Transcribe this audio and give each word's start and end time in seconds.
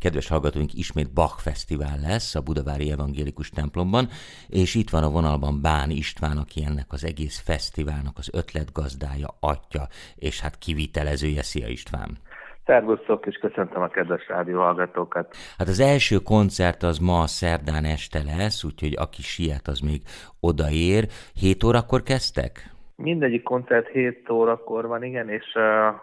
kedves 0.00 0.28
hallgatóink, 0.28 0.74
ismét 0.74 1.12
Bach 1.12 1.38
Fesztivál 1.38 1.98
lesz 2.00 2.34
a 2.34 2.40
Budavári 2.40 2.90
Evangélikus 2.90 3.50
templomban, 3.50 4.08
és 4.48 4.74
itt 4.74 4.90
van 4.90 5.02
a 5.02 5.10
vonalban 5.10 5.60
Bán 5.62 5.90
István, 5.90 6.36
aki 6.36 6.64
ennek 6.64 6.86
az 6.88 7.04
egész 7.04 7.38
fesztiválnak 7.40 8.18
az 8.18 8.30
ötletgazdája, 8.32 9.28
atya, 9.40 9.88
és 10.16 10.40
hát 10.40 10.58
kivitelezője. 10.58 11.42
Szia 11.42 11.68
István! 11.68 12.18
Szervusztok, 12.66 13.26
és 13.26 13.36
köszöntöm 13.36 13.82
a 13.82 13.88
kedves 13.88 14.28
rádió 14.28 14.58
hallgatókat. 14.58 15.36
Hát 15.58 15.68
az 15.68 15.80
első 15.80 16.18
koncert 16.18 16.82
az 16.82 16.98
ma 16.98 17.26
szerdán 17.26 17.84
este 17.84 18.22
lesz, 18.22 18.64
úgyhogy 18.64 18.94
aki 18.98 19.22
siet, 19.22 19.68
az 19.68 19.80
még 19.80 20.02
odaér. 20.40 21.08
7 21.34 21.64
órakor 21.64 22.02
kezdtek? 22.02 22.74
Mindegyik 23.02 23.42
koncert 23.42 23.88
7 23.88 24.30
órakor 24.30 24.86
van, 24.86 25.02
igen, 25.02 25.28
és 25.28 25.54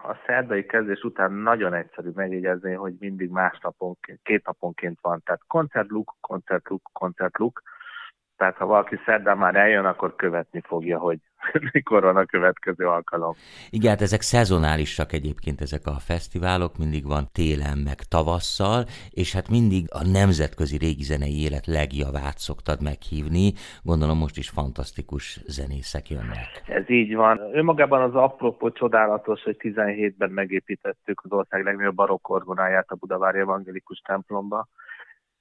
a 0.03 0.17
szerdai 0.25 0.65
kezdés 0.65 1.01
után 1.01 1.31
nagyon 1.31 1.73
egyszerű 1.73 2.09
megjegyezni, 2.15 2.73
hogy 2.73 2.93
mindig 2.99 3.29
másnapon, 3.29 3.97
két 4.23 4.45
naponként 4.45 4.99
van. 5.01 5.21
Tehát 5.25 5.41
koncertluk, 5.47 6.15
koncertluk, 6.21 6.89
koncertluk. 6.93 7.61
Tehát 8.37 8.57
ha 8.57 8.65
valaki 8.65 8.99
szerdán 9.05 9.37
már 9.37 9.55
eljön, 9.55 9.85
akkor 9.85 10.15
követni 10.15 10.61
fogja, 10.65 10.97
hogy 10.97 11.19
mikor 11.73 12.03
van 12.03 12.15
a 12.15 12.25
következő 12.25 12.85
alkalom. 12.85 13.33
Igen, 13.69 13.89
hát 13.89 14.01
ezek 14.01 14.21
szezonálisak 14.21 15.13
egyébként 15.13 15.61
ezek 15.61 15.81
a 15.85 15.91
fesztiválok, 15.91 16.77
mindig 16.77 17.07
van 17.07 17.27
télen 17.33 17.77
meg 17.77 17.95
tavasszal, 18.09 18.83
és 19.09 19.33
hát 19.33 19.49
mindig 19.49 19.85
a 19.89 20.07
nemzetközi 20.11 20.77
régi 20.77 21.03
zenei 21.03 21.43
élet 21.43 21.65
legjavát 21.65 22.37
szoktad 22.37 22.81
meghívni. 22.81 23.53
Gondolom 23.83 24.17
most 24.17 24.37
is 24.37 24.49
fantasztikus 24.49 25.39
zenészek 25.45 26.09
jönnek. 26.09 26.63
Ez 26.67 26.89
így 26.89 27.15
van. 27.15 27.39
Önmagában 27.53 28.01
az 28.01 28.15
apropó 28.15 28.71
csodálatos, 28.71 29.43
hogy 29.43 29.57
17-ben 29.59 30.29
megépítettük 30.29 31.21
az 31.23 31.31
ország 31.31 31.63
legnagyobb 31.63 31.95
barokk 31.95 32.29
orgonáját 32.29 32.91
a 32.91 32.95
Budavári 32.95 33.39
Evangélikus 33.39 34.01
templomba, 34.05 34.67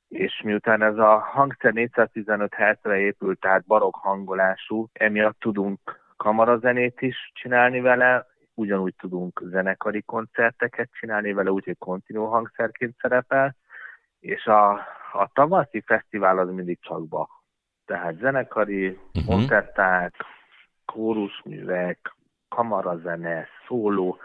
és 0.09 0.41
miután 0.45 0.83
ez 0.83 0.97
a 0.97 1.19
hangszer 1.19 1.73
415 1.73 2.55
Hz-re 2.55 2.99
épült, 2.99 3.41
tehát 3.41 3.67
barokk 3.67 3.95
hangolású, 3.95 4.89
emiatt 4.93 5.39
tudunk 5.39 5.81
kamarazenét 6.17 7.01
is 7.01 7.31
csinálni 7.35 7.81
vele, 7.81 8.27
ugyanúgy 8.55 8.95
tudunk 8.97 9.43
zenekari 9.45 10.03
koncerteket 10.03 10.91
csinálni 10.93 11.33
vele, 11.33 11.51
úgyhogy 11.51 11.79
kontinuó 11.79 12.27
hangszerként 12.27 12.97
szerepel, 13.01 13.57
és 14.21 14.47
a, 14.47 14.71
a 15.13 15.31
tavaszi 15.33 15.83
fesztivál 15.87 16.39
az 16.39 16.51
mindig 16.51 16.79
csak 16.81 17.09
Bach. 17.09 17.31
Tehát 17.85 18.19
zenekari, 18.19 18.87
uh-huh. 18.89 19.25
koncerták, 19.27 20.15
kórusművek, 20.85 22.15
kamarazene, 22.49 23.47
szóló, 23.67 24.19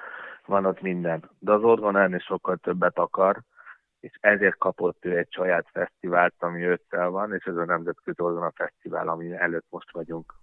van 0.45 0.65
ott 0.65 0.81
minden. 0.81 1.29
De 1.39 1.51
az 1.51 1.63
orgona 1.63 2.01
ennél 2.01 2.19
sokkal 2.19 2.57
többet 2.57 2.97
akar, 2.97 3.41
és 4.01 4.11
ezért 4.19 4.57
kapott 4.57 5.05
ő 5.05 5.17
egy 5.17 5.31
saját 5.31 5.65
fesztivált, 5.71 6.33
ami 6.39 6.61
ősszel 6.61 7.09
van, 7.09 7.33
és 7.33 7.43
ez 7.43 7.55
a 7.55 7.65
Nemzetközi 7.65 8.21
Orgona 8.21 8.51
Fesztivál, 8.55 9.07
ami 9.07 9.33
előtt 9.33 9.65
most 9.69 9.91
vagyunk. 9.91 10.33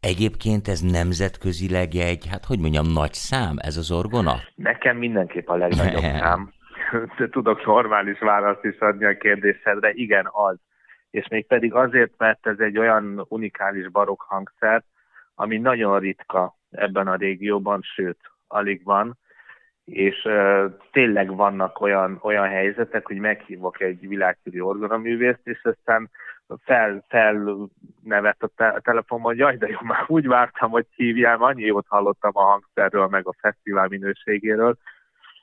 Egyébként 0.00 0.68
ez 0.68 0.80
nemzetközileg 0.80 1.94
egy, 1.94 2.26
hát 2.30 2.44
hogy 2.44 2.60
mondjam, 2.60 2.86
nagy 2.92 3.12
szám 3.12 3.56
ez 3.58 3.76
az 3.76 3.90
orgona? 3.90 4.34
Nekem 4.54 4.96
mindenképp 4.96 5.48
a 5.48 5.56
legnagyobb 5.56 6.00
szám. 6.00 6.52
Tudok 7.30 7.66
normális 7.66 8.18
választ 8.18 8.64
is 8.64 8.78
adni 8.78 9.04
a 9.04 9.16
kérdésedre, 9.16 9.90
igen, 9.92 10.28
az. 10.32 10.56
És 11.10 11.28
még 11.28 11.46
pedig 11.46 11.74
azért, 11.74 12.12
mert 12.16 12.46
ez 12.46 12.58
egy 12.58 12.78
olyan 12.78 13.26
unikális 13.28 13.88
barokk 13.88 14.22
hangszer, 14.22 14.82
ami 15.34 15.58
nagyon 15.58 15.98
ritka 15.98 16.56
ebben 16.70 17.06
a 17.06 17.14
régióban, 17.14 17.80
sőt, 17.82 18.18
alig 18.46 18.84
van, 18.84 19.18
és 19.90 20.24
uh, 20.24 20.64
tényleg 20.92 21.36
vannak 21.36 21.80
olyan, 21.80 22.18
olyan 22.22 22.48
helyzetek, 22.48 23.06
hogy 23.06 23.16
meghívok 23.16 23.80
egy 23.80 24.08
világkörű 24.08 24.60
orgonaművészt, 24.60 25.40
és 25.44 25.60
aztán 25.62 26.10
fel, 26.64 27.04
fel 27.08 27.68
nevet 28.02 28.42
a, 28.42 28.48
te- 28.56 28.68
a 28.68 28.80
telefonban, 28.80 29.30
hogy 29.30 29.38
jaj, 29.38 29.56
de 29.56 29.68
jó, 29.68 29.78
már 29.82 30.04
úgy 30.06 30.26
vártam, 30.26 30.70
hogy 30.70 30.86
hívjál, 30.94 31.42
annyi 31.42 31.62
jót 31.62 31.86
hallottam 31.88 32.30
a 32.34 32.42
hangszerről, 32.42 33.06
meg 33.06 33.26
a 33.26 33.34
fesztivál 33.40 33.88
minőségéről, 33.88 34.76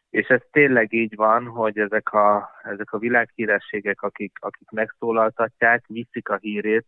és 0.09 0.27
ez 0.27 0.41
tényleg 0.51 0.93
így 0.93 1.15
van, 1.15 1.45
hogy 1.45 1.79
ezek 1.79 2.13
a, 2.13 2.49
ezek 2.63 2.91
a 2.91 2.97
világhírességek, 2.97 4.01
akik, 4.01 4.37
akik 4.39 4.69
megszólaltatják, 4.69 5.85
viszik 5.87 6.29
a 6.29 6.37
hírét 6.41 6.85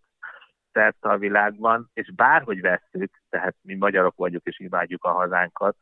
szerte 0.74 1.10
a 1.10 1.18
világban, 1.18 1.90
és 1.94 2.12
bárhogy 2.16 2.62
vesszük, 2.62 3.12
tehát 3.30 3.56
mi 3.62 3.76
magyarok 3.76 4.16
vagyunk 4.16 4.44
és 4.46 4.60
imádjuk 4.60 5.04
a 5.04 5.12
hazánkat, 5.12 5.76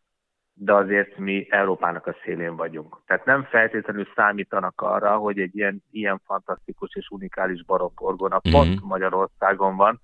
de 0.60 0.74
azért 0.74 1.18
mi 1.18 1.48
Európának 1.50 2.08
a 2.08 2.16
szélén 2.24 2.56
vagyunk. 2.56 2.98
Tehát 3.06 3.26
nem 3.26 3.44
feltétlenül 3.44 4.08
számítanak 4.16 4.82
arra, 4.82 5.18
hogy 5.18 5.40
egy 5.40 5.56
ilyen, 5.56 5.84
ilyen 5.92 6.22
fantasztikus 6.26 6.96
és 6.96 7.10
unikális 7.10 7.64
barokk 7.64 8.02
orgona 8.02 8.36
mm-hmm. 8.36 8.58
pont 8.58 8.82
Magyarországon 8.82 9.76
van, 9.76 10.02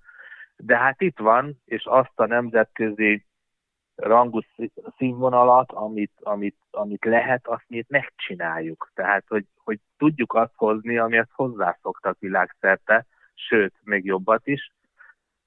de 0.56 0.76
hát 0.76 1.00
itt 1.00 1.18
van, 1.18 1.62
és 1.64 1.84
azt 1.84 2.12
a 2.14 2.26
nemzetközi 2.26 3.24
rangú 3.94 4.40
színvonalat, 4.96 5.72
amit, 5.72 6.12
amit, 6.20 6.56
amit 6.70 7.04
lehet, 7.04 7.46
azt 7.46 7.64
mi 7.66 7.76
itt 7.76 7.88
megcsináljuk. 7.88 8.90
Tehát, 8.94 9.24
hogy, 9.28 9.44
hogy 9.64 9.78
tudjuk 9.98 10.34
azt 10.34 10.52
hozni, 10.56 10.98
amihez 10.98 11.28
hozzászoktak 11.32 12.16
világszerte, 12.18 13.06
sőt, 13.34 13.74
még 13.82 14.04
jobbat 14.04 14.46
is. 14.46 14.72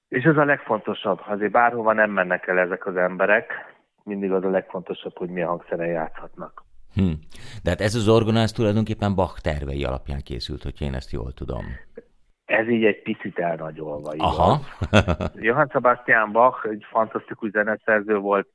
És 0.08 0.24
ez 0.24 0.38
a 0.38 0.46
legfontosabb, 0.46 1.22
azért 1.26 1.52
bárhova 1.52 1.94
nem 1.94 2.12
mennek 2.12 2.48
el 2.48 2.60
ezek 2.60 2.86
az 2.86 2.96
emberek, 2.96 3.77
mindig 4.08 4.32
az 4.32 4.44
a 4.44 4.50
legfontosabb, 4.50 5.18
hogy 5.18 5.30
milyen 5.30 5.48
hangszeren 5.48 5.88
játszhatnak. 5.88 6.64
Hm. 6.94 7.12
De 7.64 7.70
hát 7.70 7.82
ez 7.82 7.96
az 7.96 8.08
orgona, 8.08 8.40
ez 8.40 8.52
tulajdonképpen 8.52 9.16
Bach 9.16 9.42
tervei 9.42 9.84
alapján 9.84 10.22
készült, 10.24 10.64
hogy 10.64 10.82
én 10.82 10.94
ezt 10.94 11.12
jól 11.12 11.32
tudom. 11.34 11.66
Ez 12.46 12.68
így 12.68 12.84
egy 12.84 13.02
picit 13.02 13.40
elnagyolva. 13.40 14.14
Aha. 14.18 14.60
Johann 15.36 15.70
Sebastian 15.72 16.32
Bach 16.32 16.66
egy 16.66 16.86
fantasztikus 16.90 17.50
zeneszerző 17.50 18.18
volt, 18.18 18.48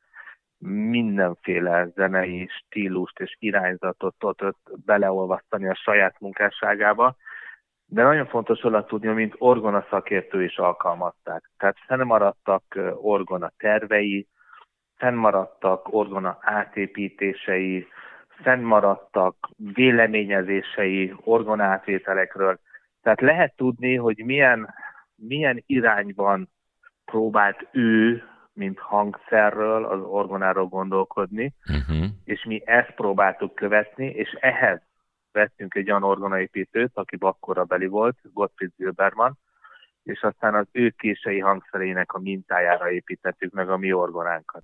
mindenféle 0.65 1.89
zenei 1.95 2.49
stílust 2.49 3.21
és 3.21 3.37
irányzatot 3.39 4.15
tudott 4.19 4.71
beleolvasztani 4.85 5.69
a 5.69 5.75
saját 5.75 6.21
munkásságába, 6.21 7.17
de 7.87 8.03
nagyon 8.03 8.27
fontos 8.27 8.61
volna 8.61 8.85
tudni, 8.85 9.09
mint 9.09 9.35
orgona 9.39 9.87
szakértő 9.91 10.45
is 10.45 10.57
alkalmazták. 10.57 11.51
Tehát 11.59 11.77
fennmaradtak 11.87 12.63
orgona 12.95 13.53
tervei, 13.57 14.27
fennmaradtak 15.03 15.93
orgona 15.93 16.39
átépítései, 16.41 17.87
fennmaradtak 18.29 19.49
véleményezései 19.57 21.15
orgonátvételekről. 21.25 22.59
Tehát 23.03 23.21
lehet 23.21 23.57
tudni, 23.57 23.97
hogy 23.97 24.23
milyen, 24.25 24.75
milyen 25.15 25.63
irányban 25.67 26.49
próbált 27.05 27.69
ő, 27.73 28.23
mint 28.53 28.79
hangszerről, 28.79 29.85
az 29.85 30.01
orgonáról 30.01 30.67
gondolkodni, 30.67 31.55
uh-huh. 31.69 32.07
és 32.25 32.45
mi 32.45 32.63
ezt 32.65 32.95
próbáltuk 32.95 33.55
követni, 33.55 34.07
és 34.07 34.37
ehhez 34.41 34.81
vettünk 35.33 35.75
egy 35.75 35.91
olyan 35.91 36.05
orgonaépítőt, 36.05 36.91
aki 36.95 37.17
akkora 37.21 37.65
beli 37.65 37.87
volt, 37.87 38.17
Gottfried 38.23 38.73
Zilberman, 38.77 39.39
és 40.03 40.23
aztán 40.23 40.55
az 40.55 40.67
ő 40.73 40.91
kései 40.91 41.39
hangszerének 41.39 42.13
a 42.13 42.19
mintájára 42.19 42.91
építettük 42.91 43.53
meg 43.53 43.69
a 43.71 43.77
mi 43.77 43.93
orgonánkat. 43.93 44.63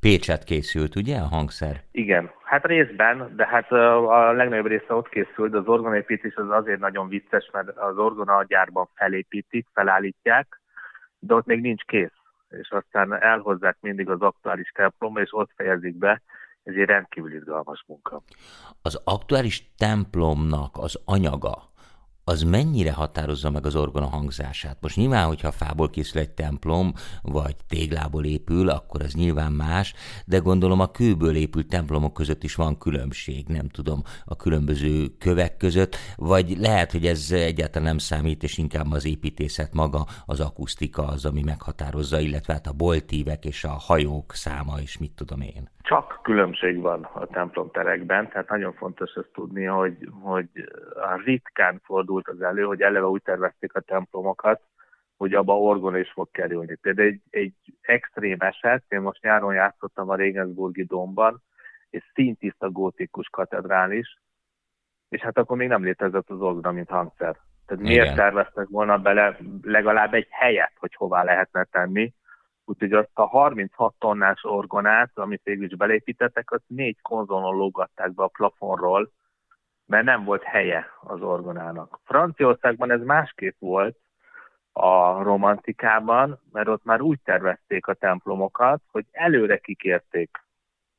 Pécset 0.00 0.44
készült, 0.44 0.96
ugye, 0.96 1.16
a 1.18 1.26
hangszer? 1.26 1.82
Igen, 1.90 2.30
hát 2.42 2.64
részben, 2.64 3.32
de 3.36 3.46
hát 3.46 3.72
a 3.72 4.32
legnagyobb 4.32 4.66
része 4.66 4.94
ott 4.94 5.08
készült, 5.08 5.50
de 5.50 5.58
az 5.58 5.66
orgonépítés 5.66 6.34
az 6.34 6.50
azért 6.50 6.80
nagyon 6.80 7.08
vicces, 7.08 7.50
mert 7.52 7.68
az 7.68 7.96
orgona 7.96 8.44
gyárban 8.44 8.88
felépítik, 8.94 9.66
felállítják, 9.72 10.60
de 11.18 11.34
ott 11.34 11.46
még 11.46 11.60
nincs 11.60 11.82
kész, 11.82 12.18
és 12.48 12.70
aztán 12.70 13.22
elhozzák 13.22 13.76
mindig 13.80 14.08
az 14.08 14.20
aktuális 14.20 14.70
templomba, 14.74 15.20
és 15.20 15.28
ott 15.32 15.50
fejezik 15.56 15.96
be, 15.96 16.22
ez 16.62 16.74
egy 16.74 16.84
rendkívül 16.84 17.34
izgalmas 17.34 17.84
munka. 17.86 18.22
Az 18.82 19.00
aktuális 19.04 19.70
templomnak 19.76 20.76
az 20.78 21.00
anyaga, 21.04 21.68
az 22.28 22.42
mennyire 22.42 22.92
határozza 22.92 23.50
meg 23.50 23.66
az 23.66 23.76
orgona 23.76 24.06
hangzását. 24.06 24.76
Most 24.80 24.96
nyilván, 24.96 25.26
hogyha 25.26 25.50
fából 25.50 25.90
készül 25.90 26.20
egy 26.20 26.30
templom, 26.30 26.92
vagy 27.22 27.56
téglából 27.68 28.24
épül, 28.24 28.68
akkor 28.68 29.02
az 29.02 29.14
nyilván 29.14 29.52
más, 29.52 29.94
de 30.26 30.38
gondolom 30.38 30.80
a 30.80 30.90
kőből 30.90 31.34
épült 31.36 31.68
templomok 31.68 32.12
között 32.14 32.42
is 32.42 32.54
van 32.54 32.78
különbség, 32.78 33.46
nem 33.46 33.68
tudom, 33.68 34.02
a 34.24 34.36
különböző 34.36 35.06
kövek 35.18 35.56
között, 35.56 35.96
vagy 36.16 36.56
lehet, 36.58 36.92
hogy 36.92 37.06
ez 37.06 37.30
egyáltalán 37.30 37.88
nem 37.88 37.98
számít, 37.98 38.42
és 38.42 38.58
inkább 38.58 38.92
az 38.92 39.06
építészet 39.06 39.72
maga, 39.74 40.04
az 40.26 40.40
akusztika 40.40 41.06
az, 41.06 41.24
ami 41.24 41.42
meghatározza, 41.44 42.18
illetve 42.18 42.52
hát 42.52 42.66
a 42.66 42.72
boltívek 42.72 43.44
és 43.44 43.64
a 43.64 43.76
hajók 43.86 44.32
száma, 44.32 44.74
és 44.80 44.98
mit 44.98 45.12
tudom 45.12 45.40
én 45.40 45.68
csak 45.88 46.20
különbség 46.22 46.80
van 46.80 47.02
a 47.14 47.26
templomterekben, 47.26 48.28
tehát 48.28 48.48
nagyon 48.48 48.72
fontos 48.72 49.12
ezt 49.14 49.30
tudni, 49.32 49.64
hogy, 49.64 50.08
hogy 50.22 50.48
ritkán 51.24 51.80
fordult 52.18 52.28
az 52.28 52.56
elő, 52.56 52.62
hogy 52.62 52.82
eleve 52.82 53.06
úgy 53.06 53.22
tervezték 53.22 53.74
a 53.74 53.80
templomokat, 53.80 54.60
hogy 55.16 55.34
abba 55.34 55.58
orgon 55.58 55.96
is 55.96 56.10
fog 56.10 56.30
kerülni. 56.30 56.74
Például 56.74 57.08
egy, 57.08 57.20
egy 57.30 57.54
extrém 57.80 58.40
eset, 58.40 58.84
én 58.88 59.00
most 59.00 59.22
nyáron 59.22 59.54
játszottam 59.54 60.08
a 60.08 60.16
Regensburgi 60.16 60.84
domban, 60.84 61.42
egy 61.90 62.02
szintiszta 62.14 62.70
gótikus 62.70 63.28
katedrális, 63.28 64.18
és 65.08 65.20
hát 65.20 65.38
akkor 65.38 65.56
még 65.56 65.68
nem 65.68 65.84
létezett 65.84 66.30
az 66.30 66.40
orgona, 66.40 66.72
mint 66.72 66.88
hangszer. 66.88 67.36
Tehát 67.66 67.82
Igen. 67.84 67.92
miért 67.92 68.14
terveztek 68.14 68.68
volna 68.68 68.98
bele 68.98 69.36
legalább 69.62 70.14
egy 70.14 70.26
helyet, 70.30 70.72
hogy 70.78 70.94
hová 70.94 71.22
lehetne 71.22 71.64
tenni, 71.64 72.12
Úgyhogy 72.70 72.92
azt 72.92 73.10
a 73.12 73.26
36 73.26 73.94
tonnás 73.98 74.44
orgonát, 74.44 75.10
amit 75.14 75.40
végül 75.44 75.64
is 75.64 75.76
belépítettek, 75.76 76.50
azt 76.50 76.64
négy 76.66 77.00
konzolon 77.02 77.56
lógatták 77.56 78.14
be 78.14 78.22
a 78.22 78.28
plafonról, 78.28 79.12
mert 79.88 80.04
nem 80.04 80.24
volt 80.24 80.42
helye 80.42 80.86
az 81.00 81.20
orgonának. 81.20 82.00
Franciaországban 82.04 82.90
ez 82.90 83.02
másképp 83.02 83.54
volt 83.58 83.96
a 84.72 85.22
romantikában, 85.22 86.40
mert 86.52 86.68
ott 86.68 86.84
már 86.84 87.00
úgy 87.00 87.18
tervezték 87.24 87.86
a 87.86 87.94
templomokat, 87.94 88.80
hogy 88.90 89.04
előre 89.10 89.56
kikérték 89.56 90.30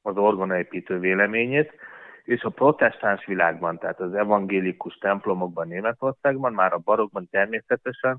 az 0.02 0.18
orgonaépítő 0.18 1.00
véleményét, 1.00 1.72
és 2.24 2.42
a 2.42 2.50
protestáns 2.50 3.26
világban, 3.26 3.78
tehát 3.78 4.00
az 4.00 4.14
evangélikus 4.14 4.96
templomokban 4.98 5.68
Németországban, 5.68 6.54
már 6.54 6.74
a 6.74 6.78
barokban 6.78 7.28
természetesen 7.32 8.18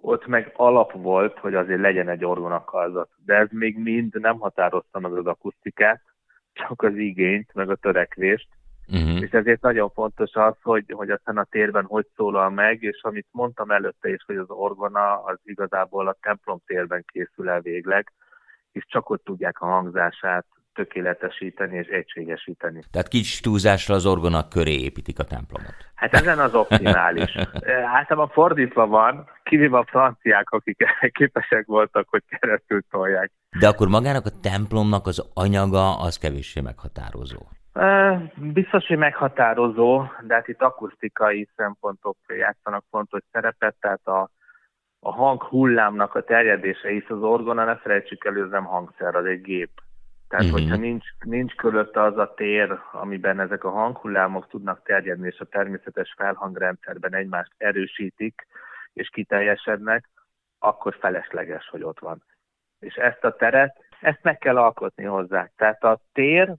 ott 0.00 0.26
meg 0.26 0.52
alap 0.56 0.92
volt, 0.92 1.38
hogy 1.38 1.54
azért 1.54 1.80
legyen 1.80 2.08
egy 2.08 2.24
orgonakarzat. 2.24 3.10
De 3.24 3.34
ez 3.34 3.48
még 3.50 3.78
mind 3.78 4.20
nem 4.20 4.38
határozta 4.38 4.98
meg 4.98 5.12
az 5.12 5.26
akusztikát, 5.26 6.02
csak 6.52 6.82
az 6.82 6.96
igényt, 6.96 7.54
meg 7.54 7.70
a 7.70 7.76
törekvést. 7.76 8.48
Uh-huh. 8.92 9.22
És 9.22 9.30
ezért 9.30 9.60
nagyon 9.60 9.90
fontos 9.90 10.34
az, 10.34 10.54
hogy, 10.62 10.84
hogy 10.88 11.10
aztán 11.10 11.36
a 11.36 11.46
térben 11.50 11.84
hogy 11.84 12.06
szólal 12.16 12.50
meg, 12.50 12.82
és 12.82 13.02
amit 13.02 13.26
mondtam 13.30 13.70
előtte 13.70 14.08
is, 14.08 14.22
hogy 14.26 14.36
az 14.36 14.50
orgona 14.50 15.22
az 15.24 15.38
igazából 15.44 16.08
a 16.08 16.16
templom 16.20 16.60
térben 16.66 17.04
készül 17.12 17.48
el 17.48 17.60
végleg, 17.60 18.12
és 18.72 18.84
csak 18.88 19.10
ott 19.10 19.24
tudják 19.24 19.60
a 19.60 19.66
hangzását 19.66 20.46
tökéletesíteni 20.78 21.76
és 21.76 21.86
egységesíteni. 21.86 22.82
Tehát 22.90 23.08
kicsi 23.08 23.42
túlzásra 23.42 23.94
az 23.94 24.06
orgonak 24.06 24.48
köré 24.48 24.80
építik 24.80 25.18
a 25.18 25.24
templomot. 25.24 25.74
Hát 25.94 26.14
ezen 26.14 26.38
az 26.38 26.54
optimális. 26.54 27.36
Általában 27.96 28.28
fordítva 28.28 28.86
van, 28.86 29.28
kivéve 29.42 29.78
a 29.78 29.84
franciák, 29.84 30.50
akik 30.50 30.84
képesek 31.18 31.66
voltak, 31.66 32.06
hogy 32.08 32.22
keresztül 32.28 32.82
tolják. 32.90 33.30
De 33.58 33.68
akkor 33.68 33.88
magának 33.88 34.26
a 34.26 34.40
templomnak 34.42 35.06
az 35.06 35.30
anyaga 35.34 35.98
az 35.98 36.18
kevéssé 36.18 36.60
meghatározó. 36.60 37.40
Biztos, 38.36 38.86
hogy 38.86 38.98
meghatározó, 38.98 40.04
de 40.26 40.34
hát 40.34 40.48
itt 40.48 40.62
akusztikai 40.62 41.48
szempontok 41.56 42.16
játszanak 42.26 42.84
fontos 42.90 43.20
szerepet, 43.32 43.76
tehát 43.80 44.06
a, 44.06 44.30
a 45.00 45.12
hang 45.12 45.42
hullámnak 45.42 46.14
a 46.14 46.24
terjedése 46.24 46.90
is 46.90 47.08
az 47.08 47.22
orgona, 47.22 47.64
ne 47.64 47.76
felejtsük 47.76 48.24
el, 48.24 48.36
ez 48.36 48.50
nem 48.50 48.64
hangszer, 48.64 49.14
az 49.14 49.24
egy 49.24 49.40
gép. 49.40 49.70
Tehát, 50.28 50.44
uh-huh. 50.44 50.60
hogyha 50.60 50.76
nincs, 50.76 51.04
nincs 51.24 51.54
körülötte 51.54 52.02
az 52.02 52.16
a 52.16 52.34
tér, 52.34 52.78
amiben 52.92 53.40
ezek 53.40 53.64
a 53.64 53.70
hanghullámok 53.70 54.48
tudnak 54.48 54.82
terjedni, 54.82 55.26
és 55.26 55.38
a 55.38 55.44
természetes 55.44 56.14
felhangrendszerben 56.16 57.14
egymást 57.14 57.52
erősítik, 57.56 58.46
és 58.92 59.08
kiteljesednek, 59.08 60.08
akkor 60.58 60.96
felesleges, 61.00 61.68
hogy 61.68 61.82
ott 61.82 61.98
van. 61.98 62.22
És 62.78 62.94
ezt 62.94 63.24
a 63.24 63.36
teret, 63.36 63.76
ezt 64.00 64.22
meg 64.22 64.38
kell 64.38 64.56
alkotni 64.56 65.04
hozzá. 65.04 65.50
Tehát 65.56 65.84
a 65.84 66.00
tér, 66.12 66.54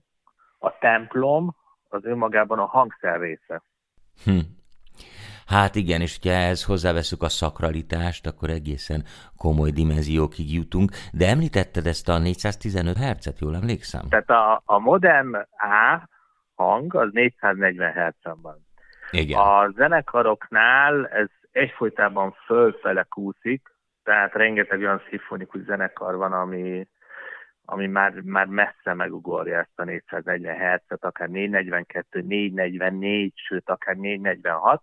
a 0.60 0.78
templom, 0.78 1.56
az 1.88 2.04
önmagában 2.04 2.58
a 2.58 2.66
hangszer 2.66 3.20
része. 3.20 3.62
Hm. 4.24 4.38
Hát 5.46 5.74
igen, 5.74 6.00
és 6.00 6.18
ha 6.22 6.28
ehhez 6.28 6.64
hozzáveszünk 6.64 7.22
a 7.22 7.28
szakralitást, 7.28 8.26
akkor 8.26 8.50
egészen 8.50 9.04
komoly 9.36 9.70
dimenziókig 9.70 10.52
jutunk, 10.52 10.90
de 11.12 11.28
említetted 11.28 11.86
ezt 11.86 12.08
a 12.08 12.18
415 12.18 12.96
Hz-et, 12.96 13.38
jól 13.38 13.54
emlékszem? 13.54 14.08
Tehát 14.08 14.30
a, 14.30 14.62
a 14.64 14.78
modern 14.78 15.34
A 15.34 16.08
hang 16.54 16.94
az 16.94 17.08
440 17.12 17.92
Hz 17.92 18.40
van. 18.42 18.66
Igen. 19.10 19.38
A 19.38 19.70
zenekaroknál 19.76 21.06
ez 21.08 21.28
egyfolytában 21.52 22.36
fölfele 22.46 23.02
kúszik, 23.02 23.62
tehát 24.02 24.32
rengeteg 24.32 24.78
olyan 24.78 25.02
szimfonikus 25.08 25.62
zenekar 25.62 26.16
van, 26.16 26.32
ami, 26.32 26.86
ami 27.70 27.86
már, 27.86 28.12
már 28.20 28.46
messze 28.46 28.94
megugorja 28.94 29.58
ezt 29.58 29.78
a 29.80 29.84
440 29.84 30.54
Hz-et, 30.54 31.04
akár 31.04 31.28
442, 31.28 32.20
444, 32.20 33.32
sőt 33.34 33.70
akár 33.70 33.96
446, 33.96 34.82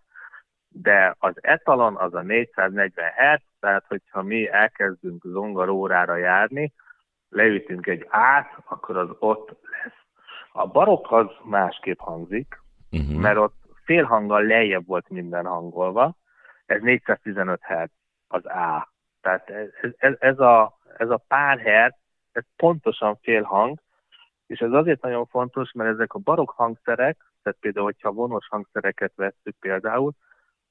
de 0.69 1.15
az 1.19 1.33
etalon 1.41 1.95
az 1.95 2.13
a 2.13 2.21
440 2.21 3.11
Hz, 3.15 3.41
tehát 3.59 3.85
hogyha 3.87 4.21
mi 4.21 4.49
elkezdünk 4.49 5.23
zongarórára 5.23 6.15
járni, 6.15 6.73
leütünk 7.29 7.87
egy 7.87 8.05
át, 8.09 8.57
akkor 8.65 8.97
az 8.97 9.09
ott 9.19 9.49
lesz. 9.49 10.05
A 10.51 10.67
barokk 10.67 11.11
az 11.11 11.27
másképp 11.43 11.99
hangzik, 11.99 12.61
uh-huh. 12.91 13.19
mert 13.19 13.37
ott 13.37 13.55
félhanggal 13.83 14.43
lejjebb 14.43 14.85
volt 14.85 15.09
minden 15.09 15.45
hangolva, 15.45 16.15
ez 16.65 16.81
415 16.81 17.59
Hz 17.63 17.89
az 18.27 18.45
A. 18.45 18.93
Tehát 19.21 19.49
ez, 19.49 19.69
ez, 19.97 20.13
ez, 20.19 20.39
a, 20.39 20.77
ez 20.97 21.09
a 21.09 21.23
pár 21.27 21.59
Hz, 21.59 22.05
ez 22.37 22.43
pontosan 22.55 23.17
félhang, 23.21 23.79
és 24.47 24.59
ez 24.59 24.71
azért 24.71 25.01
nagyon 25.01 25.25
fontos, 25.25 25.71
mert 25.71 25.89
ezek 25.89 26.13
a 26.13 26.19
barokk 26.19 26.49
hangszerek, 26.49 27.17
tehát 27.43 27.57
például, 27.59 27.85
hogyha 27.85 28.11
vonos 28.11 28.47
hangszereket 28.49 29.11
vesszük 29.15 29.55
például, 29.59 30.11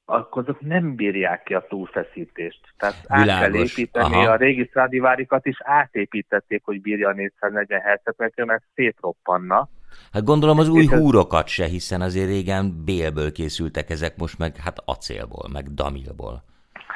akkor 0.05 0.43
azok 0.43 0.61
nem 0.61 0.95
bírják 0.95 1.43
ki 1.43 1.55
a 1.55 1.67
túlfeszítést. 1.69 2.61
Tehát 2.77 2.97
Világos. 3.09 3.33
át 3.33 3.41
kell 3.41 3.55
építeni 3.55 4.15
Aha. 4.15 4.31
a 4.31 4.37
régi 4.37 4.65
Stradivárikat 4.65 5.47
is 5.47 5.57
átépítették, 5.63 6.63
hogy 6.65 6.81
bírja 6.81 7.09
a 7.09 7.13
440 7.13 7.81
Hz-et, 7.81 8.15
mert 8.17 8.45
mert 8.45 8.65
szétroppanna. 8.75 9.69
Hát 10.13 10.25
gondolom 10.25 10.59
az 10.59 10.69
új 10.69 10.83
És 10.83 10.89
húrokat 10.89 11.47
se, 11.47 11.65
hiszen 11.65 12.01
azért 12.01 12.29
régen 12.29 12.85
bélből 12.85 13.33
készültek 13.33 13.91
ezek, 13.91 14.17
most 14.17 14.39
meg 14.39 14.57
hát 14.57 14.83
acélból, 14.85 15.49
meg 15.53 15.75
damilból. 15.75 16.43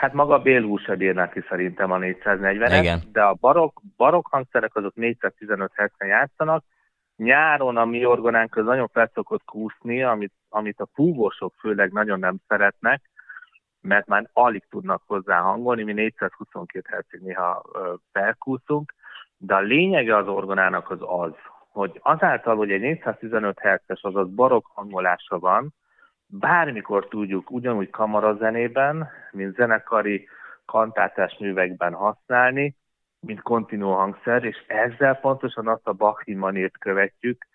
Hát 0.01 0.13
maga 0.13 0.43
se 0.85 0.97
bírná 0.97 1.29
ki 1.29 1.41
szerintem 1.49 1.91
a 1.91 1.99
440-et, 1.99 3.03
de 3.13 3.23
a 3.23 3.35
barok, 3.41 3.81
barok 3.97 4.27
hangszerek 4.31 4.77
azok 4.77 4.95
415 4.95 5.73
hz 5.75 5.91
játszanak, 5.99 6.65
nyáron 7.17 7.77
a 7.77 7.85
mi 7.85 8.05
orgonánk 8.05 8.57
az 8.57 8.65
nagyon 8.65 8.89
felszokott 8.89 9.45
kúszni, 9.45 10.03
amit, 10.03 10.33
amit 10.49 10.81
a 10.81 10.89
fúvósok 10.95 11.55
főleg 11.59 11.93
nagyon 11.93 12.19
nem 12.19 12.37
szeretnek, 12.49 13.01
mert 13.81 14.07
már 14.07 14.29
alig 14.33 14.65
tudnak 14.71 15.03
hozzá 15.07 15.39
hangolni, 15.41 15.83
mi 15.83 15.93
422 15.93 16.97
Hz-ig 16.97 17.21
néha 17.21 17.63
felkúszunk, 18.13 18.95
de 19.37 19.55
a 19.55 19.61
lényege 19.61 20.17
az 20.17 20.27
orgonának 20.27 20.91
az 20.91 21.01
az, 21.01 21.33
hogy 21.69 22.01
azáltal, 22.03 22.57
hogy 22.57 22.71
egy 22.71 22.81
415 22.81 23.59
Hz-es, 23.61 24.03
azaz 24.03 24.29
barok 24.29 24.71
hangolása 24.75 25.39
van, 25.39 25.75
bármikor 26.31 27.09
tudjuk 27.09 27.51
ugyanúgy 27.51 27.91
kamarazenében, 27.91 29.09
mint 29.31 29.55
zenekari 29.55 30.29
kantátás 30.65 31.37
művekben 31.39 31.95
használni, 31.95 32.77
mint 33.21 33.43
kontinuó 33.43 33.95
hangszer, 33.95 34.45
és 34.45 34.65
ezzel 34.67 35.15
pontosan 35.15 35.69
azt 35.69 35.87
a 35.87 35.93
Bachin 35.93 36.39
manért 36.39 36.79
követjük, 36.79 37.47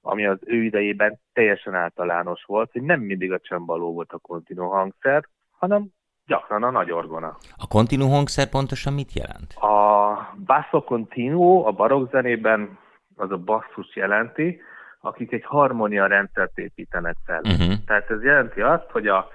ami 0.00 0.26
az 0.26 0.38
ő 0.44 0.62
idejében 0.62 1.20
teljesen 1.32 1.74
általános 1.74 2.44
volt, 2.44 2.72
hogy 2.72 2.82
nem 2.82 3.00
mindig 3.00 3.32
a 3.32 3.38
csembaló 3.38 3.92
volt 3.92 4.12
a 4.12 4.18
kontinuó 4.18 4.70
hangszer, 4.70 5.24
hanem 5.50 5.86
gyakran 6.26 6.62
a 6.62 6.70
nagy 6.70 6.90
orgona. 6.90 7.36
A 7.56 7.66
kontinuó 7.68 8.08
hangszer 8.08 8.48
pontosan 8.48 8.92
mit 8.92 9.12
jelent? 9.12 9.52
A 9.52 10.34
basso 10.44 10.82
continuo 10.82 11.66
a 11.66 11.72
barokk 11.72 12.10
zenében 12.10 12.78
az 13.16 13.30
a 13.30 13.38
basszus 13.38 13.96
jelenti, 13.96 14.60
akik 15.04 15.32
egy 15.32 15.44
harmonia 15.44 16.06
rendszert 16.06 16.58
építenek 16.58 17.16
fel. 17.24 17.40
Uh-huh. 17.40 17.74
Tehát 17.86 18.10
ez 18.10 18.22
jelenti 18.22 18.60
azt, 18.60 18.90
hogy 18.90 19.08
a 19.08 19.30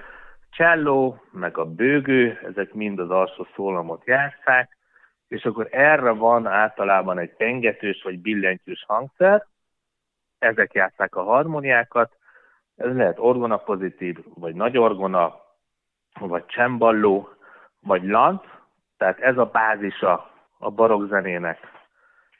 cselló, 0.49 1.21
meg 1.31 1.57
a 1.57 1.65
bőgő, 1.65 2.39
ezek 2.43 2.73
mind 2.73 2.99
az 2.99 3.09
alsó 3.09 3.47
szólamot 3.55 4.05
játszák, 4.05 4.77
és 5.27 5.45
akkor 5.45 5.67
erre 5.71 6.11
van 6.11 6.47
általában 6.47 7.19
egy 7.19 7.35
pengetős 7.35 8.03
vagy 8.03 8.19
billentyűs 8.19 8.83
hangszer, 8.87 9.45
ezek 10.39 10.73
játszák 10.73 11.15
a 11.15 11.23
harmoniákat, 11.23 12.15
ez 12.75 12.95
lehet 12.95 13.19
orgona 13.19 13.57
pozitív, 13.57 14.17
vagy 14.35 14.55
nagy 14.55 14.77
orgona, 14.77 15.35
vagy 16.19 16.45
csemballó, 16.45 17.29
vagy 17.79 18.03
lance, 18.03 18.45
tehát 18.97 19.19
ez 19.19 19.37
a 19.37 19.45
bázisa 19.45 20.31
a 20.57 20.71
barokk 20.71 21.09
zenének. 21.09 21.59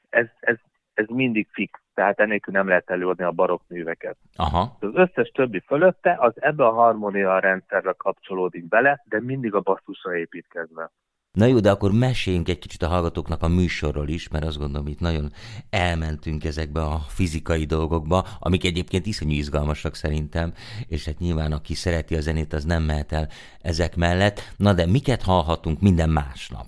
Ez, 0.10 0.25
ez, 0.39 0.57
ez 0.93 1.05
mindig 1.07 1.48
fix, 1.51 1.79
tehát 1.98 2.20
enélkül 2.20 2.54
nem 2.54 2.68
lehet 2.68 2.89
előadni 2.89 3.24
a 3.24 3.32
barokk 3.32 3.62
műveket. 3.68 4.18
Aha. 4.36 4.77
Az 4.80 4.89
összes 4.94 5.30
többi 5.30 5.60
fölötte 5.60 6.16
az 6.20 6.34
ebbe 6.36 6.66
a 6.66 6.72
harmónia 6.72 7.39
rendszerre 7.39 7.94
kapcsolódik 7.98 8.68
bele, 8.68 9.04
de 9.06 9.22
mindig 9.22 9.54
a 9.54 9.60
basszusra 9.60 10.16
építkezve. 10.16 10.92
Na 11.32 11.46
jó, 11.46 11.60
de 11.60 11.72
akkor 11.72 11.92
meséljünk 11.92 12.50
egy 12.50 12.60
kicsit 12.60 12.82
a 12.82 12.88
hallgatóknak 12.88 13.42
a 13.42 13.48
műsorról 13.48 14.08
is, 14.08 14.30
mert 14.30 14.46
azt 14.46 14.58
gondolom, 14.58 14.88
itt 14.88 15.00
nagyon 15.00 15.25
elmentünk 15.70 16.44
ezekbe 16.44 16.82
a 16.82 16.98
fizikai 17.08 17.66
dolgokba, 17.66 18.24
amik 18.39 18.66
egyébként 18.66 19.06
iszonyú 19.06 19.32
izgalmasak 19.32 19.94
szerintem, 19.96 20.54
és 20.88 21.06
hát 21.06 21.18
nyilván 21.18 21.51
aki 21.51 21.74
szereti 21.74 22.16
a 22.16 22.22
zenét, 22.22 22.54
az 22.54 22.63
nem 22.63 22.84
mehet 22.84 23.12
el 23.12 23.27
ezek 23.62 23.96
mellett. 23.96 24.39
Na 24.58 24.74
de 24.74 24.86
miket 24.86 25.22
hallhatunk 25.22 25.82
minden 25.82 26.10
másnap? 26.10 26.68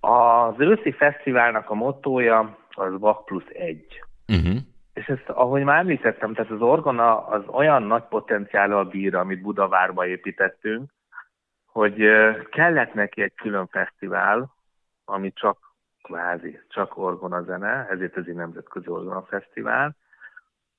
Az 0.00 0.54
őszi 0.58 0.92
fesztiválnak 0.92 1.70
a 1.70 1.74
mottója 1.74 2.58
az 2.70 2.92
Vak 2.98 3.24
plusz 3.24 3.50
egy. 3.52 4.04
Uh-huh. 4.28 4.56
és 4.94 5.06
ezt, 5.06 5.28
ahogy 5.28 5.62
már 5.62 5.78
említettem, 5.78 6.34
tehát 6.34 6.50
az 6.50 6.60
orgona 6.60 7.26
az 7.26 7.42
olyan 7.46 7.82
nagy 7.82 8.02
potenciállal 8.02 8.84
bír, 8.84 9.14
amit 9.14 9.42
Budavárba 9.42 10.06
építettünk, 10.06 10.90
hogy 11.66 12.02
kellett 12.50 12.94
neki 12.94 13.22
egy 13.22 13.34
külön 13.34 13.66
fesztivál, 13.66 14.54
ami 15.04 15.32
csak 15.32 15.58
kvázi, 16.02 16.60
csak 16.68 16.98
orgona 16.98 17.42
zene, 17.42 17.86
ezért 17.90 18.16
ez 18.16 18.24
egy 18.26 18.34
nemzetközi 18.34 18.88
orgona 18.88 19.22
fesztivál, 19.22 19.96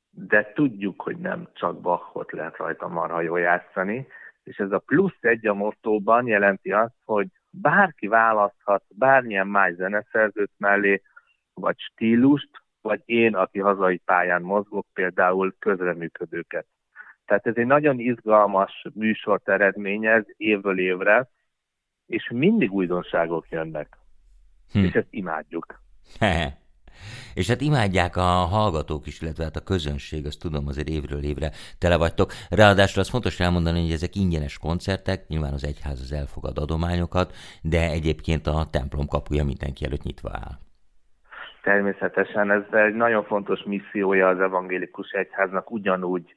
de 0.10 0.52
tudjuk, 0.54 1.02
hogy 1.02 1.18
nem 1.18 1.48
csak 1.54 1.82
Bachot 1.82 2.32
lehet 2.32 2.58
rajta 2.58 2.88
marha 2.88 3.22
jól 3.22 3.40
játszani, 3.40 4.08
és 4.44 4.58
ez 4.58 4.72
a 4.72 4.80
plusz 4.80 5.18
egy 5.22 5.48
a 5.48 5.54
mottóban 5.54 6.28
jelenti 6.28 6.72
azt, 6.72 6.96
hogy 7.06 7.28
bárki 7.50 8.08
választhat 8.08 8.84
bármilyen 8.90 9.48
más 9.48 9.74
zeneszerzőt 9.74 10.52
mellé, 10.58 11.02
vagy 11.54 11.76
stílust, 11.78 12.50
vagy 12.86 13.02
én, 13.06 13.36
aki 13.36 13.60
hazai 13.60 13.98
pályán 13.98 14.42
mozgok, 14.42 14.86
például 14.94 15.56
közreműködőket. 15.60 16.66
Tehát 17.26 17.48
ez 17.48 17.54
egy 17.56 17.66
nagyon 17.66 18.00
izgalmas 18.00 18.86
műsort 18.94 19.50
eredményez 19.50 20.24
évről 20.38 20.80
évre, 20.80 21.30
és 22.06 22.30
mindig 22.34 22.72
újdonságok 22.72 23.50
jönnek. 23.50 23.98
Hm. 24.72 24.84
És 24.84 24.94
ezt 24.94 25.08
imádjuk. 25.10 25.82
És 27.34 27.48
hát 27.48 27.62
imádják 27.62 28.16
a 28.16 28.22
hallgatók 28.22 29.08
is, 29.08 29.22
illetve 29.22 29.44
hát 29.44 29.56
a 29.56 29.64
közönség, 29.64 30.26
azt 30.26 30.40
tudom, 30.40 30.68
azért 30.68 30.90
évről 30.90 31.24
évre 31.24 31.52
tele 31.78 31.98
vagytok. 31.98 32.32
Ráadásul 32.50 33.02
az 33.02 33.10
fontos 33.10 33.40
elmondani, 33.40 33.82
hogy 33.82 33.92
ezek 33.92 34.16
ingyenes 34.16 34.58
koncertek, 34.58 35.28
nyilván 35.28 35.54
az 35.54 35.64
egyház 35.64 36.02
az 36.02 36.12
elfogad 36.12 36.58
adományokat, 36.58 37.36
de 37.62 37.90
egyébként 37.90 38.48
a 38.48 38.68
templom 38.72 39.08
kapuja 39.08 39.44
mindenki 39.44 39.86
előtt 39.86 40.04
nyitva 40.04 40.30
áll. 40.34 40.65
Természetesen 41.66 42.52
ez 42.52 42.64
egy 42.72 42.94
nagyon 42.94 43.24
fontos 43.24 43.64
missziója 43.64 44.28
az 44.28 44.40
evangélikus 44.40 45.12
egyháznak, 45.12 45.72
ugyanúgy, 45.72 46.36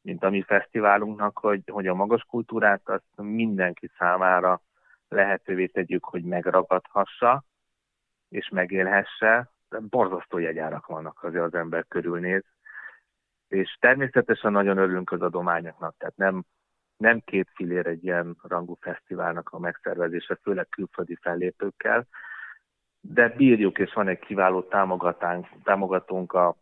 mint 0.00 0.24
a 0.24 0.30
mi 0.30 0.42
fesztiválunknak, 0.42 1.38
hogy, 1.38 1.62
hogy 1.66 1.86
a 1.86 1.94
magas 1.94 2.22
kultúrát 2.22 2.80
azt 2.84 3.04
mindenki 3.16 3.90
számára 3.98 4.60
lehetővé 5.08 5.66
tegyük, 5.66 6.04
hogy 6.04 6.24
megragadhassa 6.24 7.44
és 8.28 8.48
megélhesse. 8.48 9.50
Borzasztó 9.80 10.38
jegyárak 10.38 10.86
vannak, 10.86 11.22
azért 11.22 11.44
az 11.44 11.54
ember 11.54 11.84
körülnéz. 11.88 12.44
És 13.48 13.76
természetesen 13.80 14.52
nagyon 14.52 14.78
örülünk 14.78 15.12
az 15.12 15.22
adományoknak, 15.22 15.94
tehát 15.98 16.16
nem, 16.16 16.44
nem 16.96 17.20
két 17.24 17.48
filér 17.54 17.86
egy 17.86 18.04
ilyen 18.04 18.36
rangú 18.42 18.76
fesztiválnak 18.80 19.48
a 19.48 19.58
megszervezése, 19.58 20.38
főleg 20.42 20.68
külföldi 20.68 21.18
fellépőkkel, 21.20 22.06
de 23.00 23.28
bírjuk, 23.28 23.78
és 23.78 23.92
van 23.92 24.08
egy 24.08 24.18
kiváló 24.18 24.68
támogatónk 25.62 26.32
a 26.32 26.56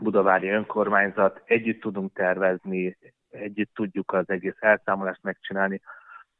Budavári 0.00 0.48
Önkormányzat, 0.48 1.42
együtt 1.44 1.80
tudunk 1.80 2.12
tervezni, 2.12 2.96
együtt 3.30 3.74
tudjuk 3.74 4.12
az 4.12 4.28
egész 4.28 4.56
elszámolást 4.58 5.22
megcsinálni, 5.22 5.80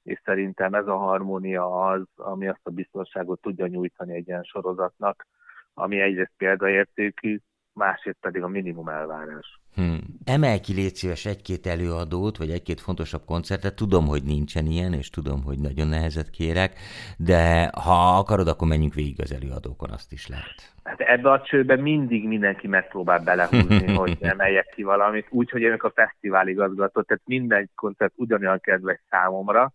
és 0.03 0.21
szerintem 0.25 0.75
ez 0.75 0.87
a 0.87 0.97
harmónia 0.97 1.87
az, 1.89 2.03
ami 2.17 2.49
azt 2.49 2.61
a 2.63 2.71
biztonságot 2.71 3.41
tudja 3.41 3.67
nyújtani 3.67 4.15
egy 4.15 4.29
ilyen 4.29 4.43
sorozatnak, 4.43 5.27
ami 5.75 6.01
egyrészt 6.01 6.33
példaértékű, 6.37 7.39
másrészt 7.77 8.19
pedig 8.21 8.43
a 8.43 8.49
minimum 8.49 8.89
elvárás. 8.89 9.61
Hmm. 9.75 9.99
Emelj 10.25 10.61
ki 10.61 10.75
légy 10.75 10.95
szíves 10.95 11.27
egy-két 11.27 11.67
előadót, 11.67 12.37
vagy 12.37 12.51
egy-két 12.51 12.81
fontosabb 12.81 13.25
koncertet. 13.25 13.75
Tudom, 13.75 14.07
hogy 14.07 14.23
nincsen 14.23 14.67
ilyen, 14.67 14.93
és 14.93 15.11
tudom, 15.11 15.43
hogy 15.43 15.59
nagyon 15.59 15.89
nehezet 15.89 16.31
kérek, 16.31 16.73
de 17.19 17.71
ha 17.85 18.19
akarod, 18.19 18.49
akkor 18.49 18.69
menjünk 18.69 18.95
végig 18.95 19.21
az 19.21 19.33
előadókon, 19.33 19.91
azt 19.91 20.13
is 20.13 20.29
lehet. 20.29 20.75
Hát 20.85 21.01
ebbe 21.01 21.31
a 21.31 21.43
csőbe 21.43 21.77
mindig 21.77 22.27
mindenki 22.27 22.67
megpróbál 22.67 23.19
belehúzni, 23.19 23.95
hogy 24.01 24.17
emeljek 24.21 24.73
ki 24.75 24.83
valamit, 24.83 25.27
úgyhogy 25.31 25.61
én 25.61 25.73
a 25.73 25.93
fesztivál 25.95 26.49
igazgató, 26.49 27.03
tehát 27.03 27.23
minden 27.27 27.71
koncert 27.75 28.13
ugyanolyan 28.17 28.61
kedves 28.61 29.01
számomra. 29.11 29.73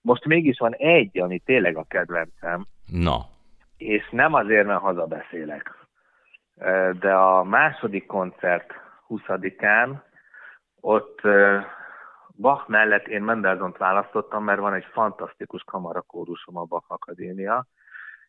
Most 0.00 0.24
mégis 0.24 0.58
van 0.58 0.74
egy, 0.74 1.18
ami 1.18 1.38
tényleg 1.38 1.76
a 1.76 1.84
kedvencem. 1.88 2.66
Na. 2.86 3.26
És 3.76 4.08
nem 4.10 4.34
azért, 4.34 4.66
mert 4.66 4.80
hazabeszélek. 4.80 5.85
De 6.98 7.14
a 7.14 7.44
második 7.44 8.06
koncert 8.06 8.72
20-án, 9.08 10.00
ott 10.80 11.20
Bach 12.36 12.68
mellett 12.68 13.06
én 13.06 13.22
Mendelssohn-t 13.22 13.76
választottam, 13.76 14.44
mert 14.44 14.60
van 14.60 14.74
egy 14.74 14.84
fantasztikus 14.92 15.62
kamarakórusom 15.62 16.56
a 16.56 16.64
Bach 16.64 16.84
Akadémia, 16.88 17.66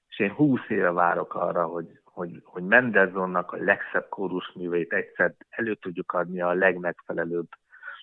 és 0.08 0.20
én 0.20 0.32
20 0.32 0.60
éve 0.68 0.92
várok 0.92 1.36
arra, 1.36 1.66
hogy, 1.66 2.00
hogy, 2.04 2.42
hogy 2.44 2.64
Mendelssohnnak 2.64 3.52
a 3.52 3.58
legszebb 3.58 4.10
kórusműveit 4.10 4.94
egyszer 4.94 5.34
elő 5.50 5.76
tudjuk 5.76 6.12
adni 6.12 6.42
a 6.42 6.54
legmegfelelőbb 6.54 7.48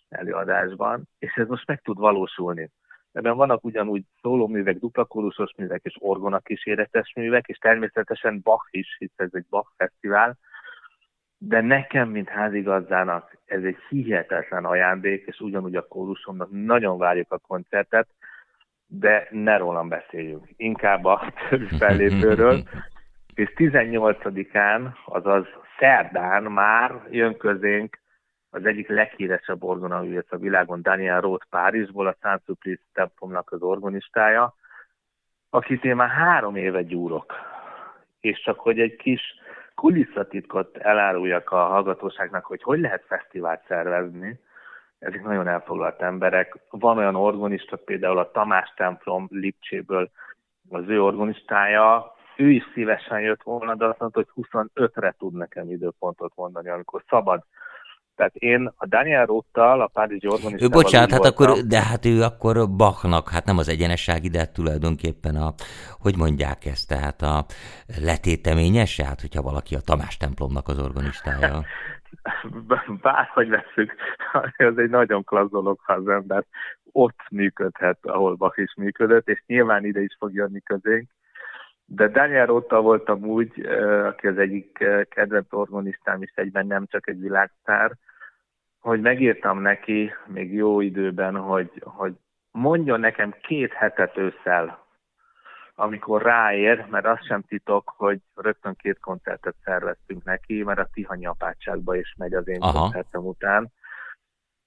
előadásban, 0.08 1.08
és 1.18 1.34
ez 1.34 1.46
most 1.46 1.66
meg 1.66 1.80
tud 1.80 1.98
valósulni. 1.98 2.70
Ebben 3.14 3.37
vannak 3.37 3.64
ugyanúgy 3.64 4.02
szólóművek, 4.21 4.78
duplakórusos 4.78 5.54
művek 5.56 5.80
és 5.85 5.97
orgona 5.99 6.38
kíséretes 6.38 7.12
művek, 7.16 7.47
és 7.47 7.56
természetesen 7.56 8.40
Bach 8.42 8.66
is, 8.71 8.97
hisz 8.99 9.12
ez 9.16 9.28
egy 9.33 9.47
Bach 9.50 9.71
fesztivál, 9.76 10.38
de 11.38 11.61
nekem, 11.61 12.09
mint 12.09 12.28
házigazdának, 12.28 13.37
ez 13.44 13.62
egy 13.62 13.76
hihetetlen 13.88 14.64
ajándék, 14.64 15.26
és 15.26 15.40
ugyanúgy 15.40 15.76
a 15.76 15.87
kórusomnak 15.88 16.49
nagyon 16.50 16.99
várjuk 16.99 17.33
a 17.33 17.38
koncertet, 17.38 18.09
de 18.87 19.28
ne 19.30 19.56
rólam 19.56 19.88
beszéljünk, 19.88 20.49
inkább 20.56 21.04
a 21.04 21.33
többi 21.49 21.76
fellépőről. 21.76 22.62
És 23.35 23.52
18-án, 23.56 24.94
azaz 25.04 25.47
szerdán 25.78 26.42
már 26.42 27.06
jön 27.11 27.37
közénk 27.37 27.99
az 28.54 28.64
egyik 28.64 28.88
leghíresebb 28.88 29.64
orgonaművész 29.64 30.30
a 30.30 30.37
világon, 30.37 30.82
Daniel 30.82 31.20
Roth 31.20 31.46
Párizsból, 31.50 32.06
a 32.06 32.16
Saint 32.20 32.42
Sulpice 32.44 32.82
templomnak 32.92 33.52
az 33.52 33.62
orgonistája, 33.62 34.54
akit 35.50 35.84
én 35.84 35.96
már 35.96 36.08
három 36.08 36.56
éve 36.56 36.82
gyúrok. 36.82 37.34
És 38.20 38.42
csak 38.42 38.61
hogy 38.61 38.80
egy 38.80 38.96
kis 38.96 39.20
kulisszatitkot 39.75 40.76
eláruljak 40.76 41.50
a 41.50 41.64
hallgatóságnak, 41.64 42.44
hogy 42.44 42.62
hogy 42.62 42.80
lehet 42.80 43.04
fesztivált 43.06 43.64
szervezni, 43.68 44.40
ezek 44.99 45.23
nagyon 45.23 45.49
elfoglalt 45.49 46.02
emberek. 46.02 46.58
Van 46.70 46.99
olyan 46.99 47.16
organista, 47.16 47.76
például 47.76 48.18
a 48.18 48.30
Tamás 48.30 48.73
templom 48.76 49.26
Lipcséből 49.30 50.11
az 50.70 50.84
ő 50.88 51.02
organistája, 51.02 52.14
ő 52.37 52.50
is 52.50 52.64
szívesen 52.75 53.20
jött 53.20 53.42
volna, 53.42 53.75
de 53.75 53.84
azt 53.84 53.99
mondta, 53.99 54.25
hogy 54.25 54.46
25-re 54.75 55.14
tud 55.18 55.32
nekem 55.32 55.70
időpontot 55.70 56.32
mondani, 56.37 56.68
amikor 56.68 57.02
szabad 57.08 57.44
tehát 58.16 58.35
én 58.35 58.73
a 58.76 58.87
Daniel 58.87 59.26
Rottal, 59.26 59.80
a 59.80 59.87
Párizsi 59.87 60.26
organistával... 60.26 60.78
Ő 60.78 60.83
bocsánat, 60.83 61.11
hát 61.11 61.25
akkor, 61.25 61.49
de 61.49 61.83
hát 61.83 62.04
ő 62.04 62.23
akkor 62.23 62.71
Bachnak, 62.76 63.28
hát 63.28 63.44
nem 63.44 63.59
az 63.59 63.68
egyenesság 63.68 64.25
ide 64.25 64.47
tulajdonképpen 64.47 65.37
a, 65.37 65.52
hogy 65.99 66.16
mondják 66.16 66.64
ezt, 66.64 66.88
tehát 66.88 67.23
a 67.23 67.44
letéteményes, 68.02 69.00
hát 69.00 69.21
hogyha 69.21 69.42
valaki 69.42 69.75
a 69.75 69.80
Tamás 69.80 70.16
templomnak 70.16 70.68
az 70.68 70.78
organistája. 70.78 71.62
Bárhogy 73.02 73.49
veszük, 73.49 73.94
az 74.71 74.78
egy 74.78 74.90
nagyon 74.90 75.25
klassz 75.25 75.50
dolog, 75.50 75.78
ha 75.83 75.92
az 75.92 76.09
ember 76.09 76.44
ott 76.92 77.21
működhet, 77.30 77.99
ahol 78.02 78.35
Bach 78.35 78.59
is 78.59 78.75
működött, 78.76 79.28
és 79.28 79.42
nyilván 79.47 79.85
ide 79.85 80.00
is 80.00 80.16
fog 80.18 80.35
jönni 80.35 80.61
közénk. 80.61 81.11
De 81.86 82.08
Daniel 82.08 82.46
Rotta 82.46 82.80
voltam 82.80 83.24
úgy, 83.24 83.66
aki 84.04 84.26
az 84.26 84.38
egyik 84.38 84.84
kedvenc 85.08 85.52
organistám 85.52 86.22
is 86.22 86.32
egyben 86.34 86.66
nem 86.66 86.86
csak 86.86 87.08
egy 87.08 87.20
világsztár, 87.20 87.92
hogy 88.80 89.00
megírtam 89.00 89.60
neki 89.60 90.12
még 90.26 90.52
jó 90.52 90.80
időben, 90.80 91.36
hogy, 91.36 91.70
hogy 91.84 92.12
mondjon 92.50 93.00
nekem 93.00 93.34
két 93.42 93.72
hetet 93.72 94.16
ősszel, 94.16 94.84
amikor 95.74 96.22
ráér, 96.22 96.86
mert 96.90 97.06
az 97.06 97.24
sem 97.26 97.42
titok, 97.42 97.92
hogy 97.96 98.20
rögtön 98.34 98.74
két 98.74 99.00
koncertet 99.00 99.54
szerveztünk 99.64 100.24
neki, 100.24 100.62
mert 100.62 100.78
a 100.78 100.88
Tihanyi 100.92 101.26
apátságba 101.26 101.96
is 101.96 102.14
megy 102.18 102.34
az 102.34 102.48
én 102.48 102.60
Aha. 102.60 102.78
koncertem 102.78 103.26
után, 103.26 103.72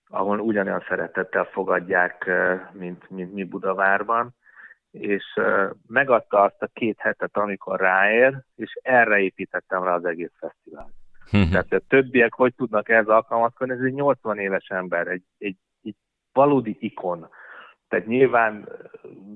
ahol 0.08 0.40
ugyanolyan 0.40 0.84
szeretettel 0.88 1.44
fogadják, 1.44 2.30
mint, 2.72 3.10
mint 3.10 3.34
mi 3.34 3.44
Budavárban 3.44 4.36
és 4.92 5.24
megadta 5.88 6.42
azt 6.42 6.62
a 6.62 6.70
két 6.74 7.00
hetet, 7.00 7.38
amikor 7.38 7.80
ráér, 7.80 8.44
és 8.56 8.80
erre 8.82 9.20
építettem 9.20 9.84
rá 9.84 9.94
az 9.94 10.06
egész 10.06 10.34
fesztivált. 10.40 10.94
Mhm. 11.32 11.52
Tehát 11.52 11.74
a 11.74 11.82
többiek 11.88 12.34
hogy 12.34 12.54
tudnak 12.56 12.90
ehhez 12.90 13.08
alkalmazkodni, 13.08 13.74
ez 13.74 13.82
egy 13.82 13.94
80 13.94 14.40
éves 14.40 14.68
ember, 14.68 15.08
egy, 15.08 15.24
egy, 15.38 15.58
egy 15.84 15.96
valódi 16.34 16.78
ikon. 16.80 17.30
Tehát 17.88 18.06
nyilván 18.06 18.70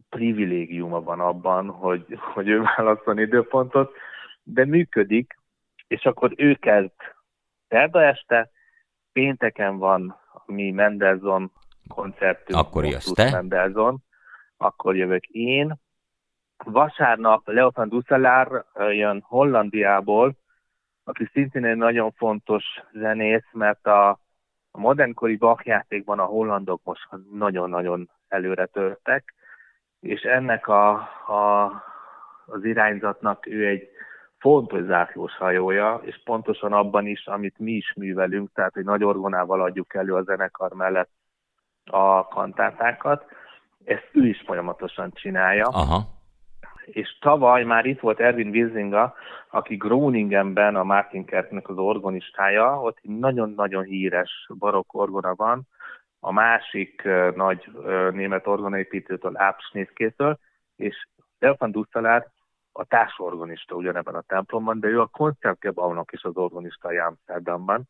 privilégiuma 0.09 1.01
van 1.01 1.19
abban, 1.19 1.69
hogy, 1.69 2.19
hogy 2.33 2.47
ő 2.47 2.61
válaszol 2.61 3.19
időpontot, 3.19 3.95
de 4.43 4.65
működik, 4.65 5.39
és 5.87 6.05
akkor 6.05 6.33
ő 6.35 6.53
kezd 6.53 6.91
szerda 7.67 8.03
este, 8.03 8.49
pénteken 9.11 9.77
van 9.77 10.19
mi 10.45 10.71
Mendelssohn 10.71 11.43
koncertünk, 11.87 12.59
akkor 12.59 12.85
jössz 12.85 13.11
te? 13.11 13.31
Mendelssohn, 13.31 13.95
akkor 14.61 14.95
jövök 14.95 15.25
én. 15.25 15.75
Vasárnap 16.63 17.47
Leopan 17.47 17.89
Dusselár 17.89 18.65
jön 18.75 19.23
Hollandiából, 19.27 20.35
aki 21.03 21.29
szintén 21.33 21.65
egy 21.65 21.77
nagyon 21.77 22.11
fontos 22.11 22.63
zenész, 22.93 23.47
mert 23.51 23.87
a, 23.87 24.09
a 24.71 24.79
modernkori 24.79 25.35
Bach 25.35 25.67
játékban 25.67 26.19
a 26.19 26.25
hollandok 26.25 26.81
most 26.83 27.07
nagyon-nagyon 27.31 28.09
előre 28.27 28.65
törtek, 28.65 29.33
és 29.99 30.21
ennek 30.21 30.67
a, 30.67 30.91
a, 31.27 31.63
az 32.45 32.63
irányzatnak 32.63 33.47
ő 33.47 33.67
egy 33.67 33.89
fontos 34.37 34.81
zászlós 34.81 35.35
hajója, 35.37 36.01
és 36.03 36.21
pontosan 36.23 36.73
abban 36.73 37.07
is, 37.07 37.27
amit 37.27 37.59
mi 37.59 37.71
is 37.71 37.93
művelünk, 37.93 38.51
tehát 38.53 38.73
hogy 38.73 38.83
nagy 38.83 39.03
orgonával 39.03 39.61
adjuk 39.61 39.93
elő 39.93 40.15
a 40.15 40.23
zenekar 40.23 40.73
mellett 40.73 41.09
a 41.85 42.27
kantátákat, 42.27 43.25
ezt 43.85 44.09
ő 44.11 44.27
is 44.27 44.41
folyamatosan 44.45 45.11
csinálja. 45.13 45.65
Aha. 45.65 46.19
És 46.85 47.17
tavaly 47.19 47.63
már 47.63 47.85
itt 47.85 47.99
volt 47.99 48.19
Erwin 48.19 48.49
Wiesinga, 48.49 49.13
aki 49.49 49.75
Groningenben 49.75 50.75
a 50.75 50.83
Martin 50.83 51.25
Kerknek 51.25 51.69
az 51.69 51.77
orgonistája, 51.77 52.81
ott 52.81 52.97
nagyon-nagyon 53.01 53.83
híres 53.83 54.47
barokk 54.59 54.93
orgona 54.93 55.35
van, 55.35 55.67
a 56.19 56.31
másik 56.31 57.07
nagy 57.35 57.71
német 58.11 58.47
orgonaépítőtől, 58.47 59.31
Ápsnészkétől, 59.37 60.37
és 60.75 61.07
Stefan 61.35 61.71
Dusztalár 61.71 62.27
a 62.71 62.85
társorgonista 62.85 63.75
ugyanebben 63.75 64.15
a 64.15 64.23
templomban, 64.27 64.79
de 64.79 64.87
ő 64.87 65.01
a 65.01 65.05
koncertgebaunak 65.05 66.11
is 66.11 66.23
az 66.23 66.35
organista 66.35 66.89
Amsterdamban. 67.05 67.83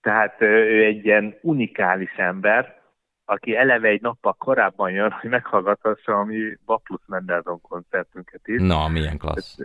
Tehát 0.00 0.40
ő 0.40 0.84
egy 0.84 1.04
ilyen 1.04 1.38
unikális 1.42 2.12
ember, 2.16 2.82
aki 3.24 3.56
eleve 3.56 3.88
egy 3.88 4.00
nappal 4.00 4.32
korábban 4.32 4.90
jön, 4.90 5.10
hogy 5.10 5.30
meghallgathassa 5.30 6.18
a 6.18 6.24
mi 6.24 6.56
Baplus 6.64 7.00
Mendelssohn 7.06 7.60
koncertünket 7.60 8.40
is. 8.46 8.60
Na, 8.60 8.88
milyen 8.88 9.18
klassz. 9.18 9.58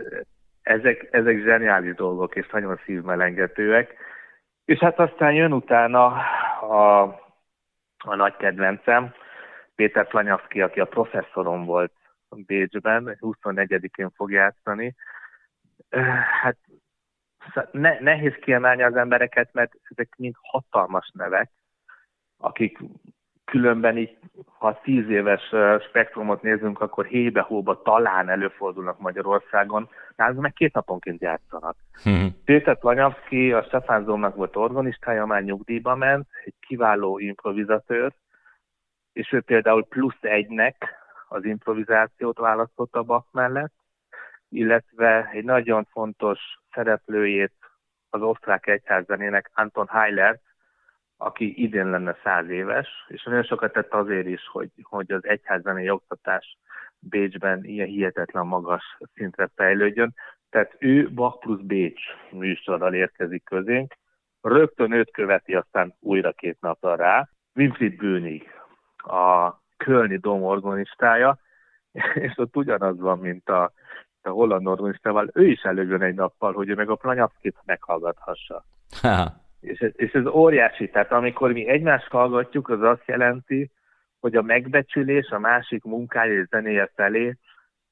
Ezek, 0.62 1.08
ezek 1.10 1.42
zseniális 1.42 1.94
dolgok, 1.94 2.36
és 2.36 2.48
nagyon 2.48 2.80
szívmelengetőek. 2.84 3.94
És 4.64 4.78
hát 4.78 4.98
aztán 4.98 5.32
jön 5.32 5.52
utána 5.52 6.06
a, 6.60 7.02
a 7.98 8.14
nagy 8.14 8.36
kedvencem, 8.36 9.14
Péter 9.74 10.08
Planyavszki, 10.08 10.60
aki 10.60 10.80
a 10.80 10.84
professzorom 10.84 11.64
volt 11.64 11.92
Bécsben, 12.28 13.16
24-én 13.20 14.10
fog 14.10 14.30
játszani. 14.30 14.94
Hát 16.42 16.56
ne, 17.72 17.98
nehéz 18.00 18.34
kiemelni 18.40 18.82
az 18.82 18.96
embereket, 18.96 19.52
mert 19.52 19.72
ezek 19.88 20.14
mind 20.16 20.34
hatalmas 20.40 21.10
nevek, 21.14 21.50
akik 22.38 22.78
különben 23.50 23.96
így, 23.96 24.18
ha 24.58 24.80
tíz 24.82 25.08
éves 25.08 25.54
spektrumot 25.88 26.42
nézünk, 26.42 26.80
akkor 26.80 27.06
hébe-hóba 27.06 27.82
talán 27.82 28.28
előfordulnak 28.28 28.98
Magyarországon, 28.98 29.88
de 30.16 30.32
meg 30.36 30.52
két 30.52 30.74
naponként 30.74 31.20
játszanak. 31.20 31.76
Mm-hmm. 32.08 32.26
Péter 32.44 32.78
Planyavszki, 32.78 33.52
a 33.52 33.62
Stefán 33.62 34.04
Zónak 34.04 34.34
volt 34.34 34.56
organistája, 34.56 35.26
már 35.26 35.42
nyugdíjba 35.42 35.94
ment, 35.94 36.26
egy 36.44 36.54
kiváló 36.60 37.18
improvizatőr, 37.18 38.12
és 39.12 39.32
ő 39.32 39.40
például 39.40 39.86
plusz 39.86 40.20
egynek 40.20 40.88
az 41.28 41.44
improvizációt 41.44 42.38
választotta 42.38 43.02
Bach 43.02 43.26
mellett, 43.32 43.72
illetve 44.48 45.30
egy 45.32 45.44
nagyon 45.44 45.84
fontos 45.90 46.38
szereplőjét 46.74 47.52
az 48.10 48.22
osztrák 48.22 48.66
egyházzenének 48.66 49.50
Anton 49.54 49.86
Heiler, 49.88 50.38
aki 51.22 51.62
idén 51.62 51.90
lenne 51.90 52.16
száz 52.22 52.48
éves, 52.48 52.88
és 53.08 53.22
nagyon 53.22 53.42
sokat 53.42 53.72
tett 53.72 53.92
azért 53.92 54.26
is, 54.26 54.48
hogy, 54.52 54.70
hogy 54.82 55.12
az 55.12 55.26
egyházzenei 55.26 55.90
oktatás 55.90 56.58
Bécsben 56.98 57.64
ilyen 57.64 57.86
hihetetlen 57.86 58.46
magas 58.46 58.98
szintre 59.14 59.50
fejlődjön. 59.54 60.14
Tehát 60.50 60.76
ő 60.78 61.10
Bach 61.10 61.38
plusz 61.38 61.60
Bécs 61.60 62.02
műsorral 62.30 62.94
érkezik 62.94 63.44
közénk, 63.44 63.94
rögtön 64.40 64.92
őt 64.92 65.10
követi 65.10 65.54
aztán 65.54 65.94
újra 66.00 66.32
két 66.32 66.56
napra 66.60 66.94
rá, 66.94 67.28
Winfried 67.54 67.96
Bőnig, 67.96 68.50
a 68.96 69.54
Kölni 69.76 70.16
Dom 70.16 70.42
organistája, 70.42 71.38
és 72.14 72.32
ott 72.36 72.56
ugyanaz 72.56 72.98
van, 73.00 73.18
mint 73.18 73.48
a, 73.48 73.72
a 74.22 74.28
holland 74.28 74.66
organistával, 74.66 75.30
ő 75.32 75.46
is 75.46 75.62
előjön 75.62 76.02
egy 76.02 76.14
nappal, 76.14 76.52
hogy 76.52 76.68
ő 76.68 76.74
meg 76.74 76.90
a 76.90 76.94
Planyavszkit 76.94 77.56
meghallgathassa. 77.64 78.64
És 79.60 79.78
ez, 79.78 79.90
és 79.96 80.12
ez 80.12 80.26
óriási, 80.26 80.88
tehát 80.88 81.12
amikor 81.12 81.52
mi 81.52 81.68
egymást 81.68 82.08
hallgatjuk, 82.08 82.68
az 82.68 82.82
azt 82.82 83.06
jelenti, 83.06 83.70
hogy 84.20 84.36
a 84.36 84.42
megbecsülés 84.42 85.28
a 85.28 85.38
másik 85.38 85.84
munkája 85.84 86.40
és 86.40 86.46
zenéje 86.46 86.90
felé 86.94 87.36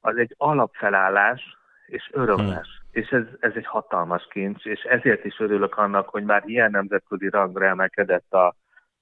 az 0.00 0.16
egy 0.16 0.34
alapfelállás 0.36 1.56
és 1.86 2.10
örömles. 2.12 2.68
Hmm. 2.68 3.02
És 3.02 3.08
ez, 3.08 3.24
ez 3.40 3.52
egy 3.54 3.66
hatalmas 3.66 4.26
kincs, 4.30 4.64
és 4.64 4.82
ezért 4.82 5.24
is 5.24 5.38
örülök 5.38 5.76
annak, 5.76 6.08
hogy 6.08 6.24
már 6.24 6.42
ilyen 6.46 6.70
nemzetközi 6.70 7.28
rangra 7.28 7.66
emelkedett 7.66 8.32
a 8.32 8.54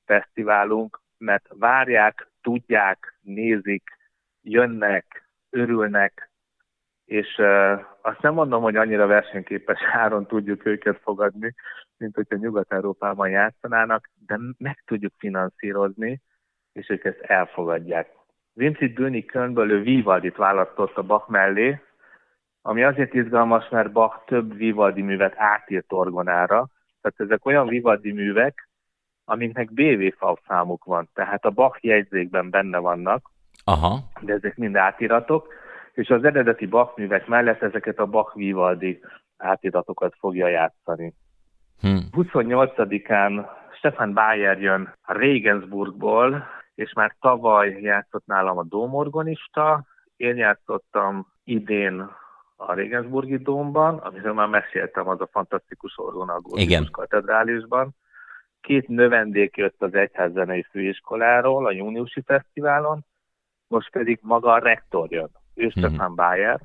fesztiválunk, 0.05 1.00
mert 1.18 1.46
várják, 1.48 2.29
tudják, 2.42 3.18
nézik, 3.20 3.96
jönnek, 4.42 5.29
örülnek, 5.50 6.31
és 7.07 7.40
azt 8.01 8.23
nem 8.23 8.35
mondom, 8.35 8.62
hogy 8.62 8.77
annyira 8.77 9.07
versenyképes 9.07 9.81
áron 10.03 10.27
tudjuk 10.27 10.66
őket 10.66 11.01
fogadni, 11.03 11.55
mint 11.97 12.14
hogyha 12.14 12.37
Nyugat-Európában 12.37 13.29
játszanának, 13.29 14.11
de 14.27 14.38
meg 14.59 14.83
tudjuk 14.87 15.12
finanszírozni, 15.19 16.21
és 16.73 16.88
ők 16.88 17.05
ezt 17.05 17.21
elfogadják. 17.21 18.09
Vincit 18.53 18.95
Bőni 18.95 19.25
Kölnből 19.25 19.71
ő 19.71 19.83
Vivaldit 19.83 20.37
választott 20.37 20.97
a 20.97 21.03
Bach 21.03 21.31
mellé, 21.31 21.81
ami 22.62 22.83
azért 22.83 23.14
izgalmas, 23.14 23.69
mert 23.69 23.92
Bach 23.92 24.25
több 24.27 24.57
Vivaldi 24.57 25.03
művet 25.03 25.35
átírt 25.37 25.92
orgonára, 25.92 26.69
tehát 27.01 27.21
ezek 27.33 27.47
olyan 27.47 27.66
Vivaldi 27.66 28.12
művek, 28.12 28.69
amiknek 29.25 29.73
BV 29.73 30.25
számuk 30.47 30.85
van, 30.85 31.09
tehát 31.14 31.45
a 31.45 31.51
Bach 31.51 31.85
jegyzékben 31.85 32.51
benne 32.51 32.79
vannak, 32.79 33.31
Aha. 33.64 33.99
de 34.21 34.33
ezek 34.33 34.57
mind 34.57 34.77
átiratok, 34.77 35.53
és 35.96 36.09
az 36.09 36.24
eredeti 36.24 36.66
Bach 36.66 36.98
művek 36.98 37.26
mellett 37.26 37.62
ezeket 37.62 37.98
a 37.98 38.06
Bach 38.06 38.37
Vivaldi 38.37 39.00
átiratokat 39.37 40.14
fogja 40.18 40.48
játszani. 40.48 41.14
Hm. 41.80 41.96
28-án 42.12 43.46
Stefan 43.76 44.12
Bayer 44.14 44.61
jön 44.61 44.94
Regensburgból, 45.02 46.46
és 46.74 46.92
már 46.92 47.16
tavaly 47.20 47.80
játszott 47.80 48.26
nálam 48.26 48.59
a 48.59 48.64
dómorgonista, 48.64 49.85
én 50.16 50.37
játszottam 50.37 51.26
idén 51.44 52.11
a 52.56 52.74
Regensburgi 52.74 53.37
dómban, 53.37 53.98
amiről 53.98 54.32
már 54.32 54.48
meséltem, 54.48 55.09
az 55.09 55.20
a 55.20 55.28
fantasztikus 55.32 55.98
orgon 55.98 56.28
a 56.28 56.40
katedrálisban. 56.90 57.94
Két 58.61 58.88
növendék 58.88 59.56
jött 59.56 59.82
az 59.82 59.94
Egyházzenei 59.94 60.66
Főiskoláról 60.70 61.66
a 61.66 61.72
júniusi 61.72 62.22
fesztiválon, 62.26 63.04
most 63.68 63.90
pedig 63.90 64.18
maga 64.22 64.52
a 64.52 64.59
rektor 64.59 65.12
jön. 65.12 65.30
Ő 65.57 65.66
mhm. 65.66 65.79
Stefan 65.79 66.14
Bayer, 66.14 66.61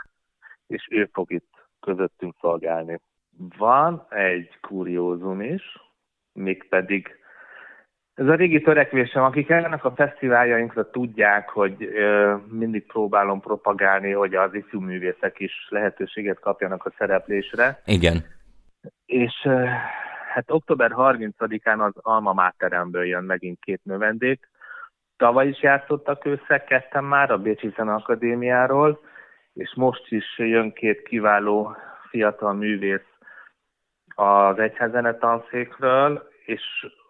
és 0.68 0.88
ő 0.90 1.10
fog 1.14 1.32
itt 1.32 1.50
közöttünk 1.80 2.36
szolgálni. 2.42 3.00
Van 3.58 4.06
egy 4.10 4.60
kuriózum 4.62 5.42
is, 5.42 5.64
mégpedig 6.34 7.22
ez 8.14 8.28
a 8.28 8.36
régi 8.36 8.62
törekvésem, 8.62 9.24
akik 9.24 9.50
ennek 9.50 9.86
a 9.86 9.94
fesztiváljainkra 9.96 10.90
tudják, 10.90 11.50
hogy 11.50 11.84
ö, 11.84 12.36
mindig 12.48 12.86
próbálom 12.86 13.40
propagálni, 13.40 14.12
hogy 14.12 14.36
az 14.36 14.54
ifjú 14.54 14.80
művészek 14.80 15.40
is 15.40 15.68
lehetőséget 15.70 16.40
kapjanak 16.40 16.86
a 16.86 16.94
szereplésre. 16.98 17.82
Igen. 17.86 18.26
És 19.06 19.34
ö, 19.44 19.66
hát 20.34 20.52
október 20.52 20.92
30-án 20.96 21.80
az 21.80 21.94
Alma 21.96 22.34
Máteremből 22.34 23.06
jön 23.06 23.24
megint 23.24 23.60
két 23.60 23.82
növendék. 23.84 24.50
Tavaly 25.22 25.48
is 25.48 25.62
játszottak 25.62 26.26
össze, 26.26 26.64
ketten 26.64 27.04
már 27.04 27.32
a 27.32 27.38
Bécsi 27.38 27.74
Akadémiáról, 27.76 29.00
és 29.54 29.74
most 29.76 30.12
is 30.12 30.38
jön 30.38 30.74
két 30.74 31.02
kiváló 31.04 31.76
fiatal 32.10 32.54
művész 32.54 33.08
az 34.16 34.60
egyházene 34.60 35.14
tanszékről, 35.14 36.30
és 36.46 36.62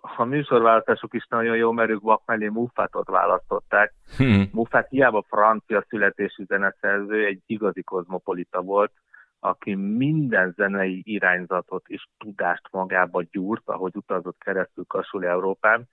a 0.02 0.24
műsorválasztások 0.24 1.14
is 1.14 1.26
nagyon 1.30 1.56
jó, 1.56 1.72
mert 1.72 1.90
ők 1.90 2.02
vak 2.02 2.22
mellé 2.26 2.48
Muffátot 2.48 3.08
választották. 3.08 3.94
Hmm. 4.18 4.50
Muffát 4.52 4.90
hiába 4.90 5.26
francia 5.28 5.86
születésű 5.88 6.44
zeneszerző, 6.44 7.26
egy 7.26 7.42
igazi 7.46 7.84
kozmopolita 7.84 8.62
volt, 8.62 8.92
aki 9.40 9.76
minden 9.76 10.54
zenei 10.56 11.02
irányzatot 11.06 11.84
és 11.88 12.08
tudást 12.18 12.68
magába 12.72 13.22
gyúrt, 13.32 13.64
ahogy 13.66 13.96
utazott 13.96 14.38
keresztül 14.40 14.84
Kasul 14.88 15.26
Európán, 15.26 15.88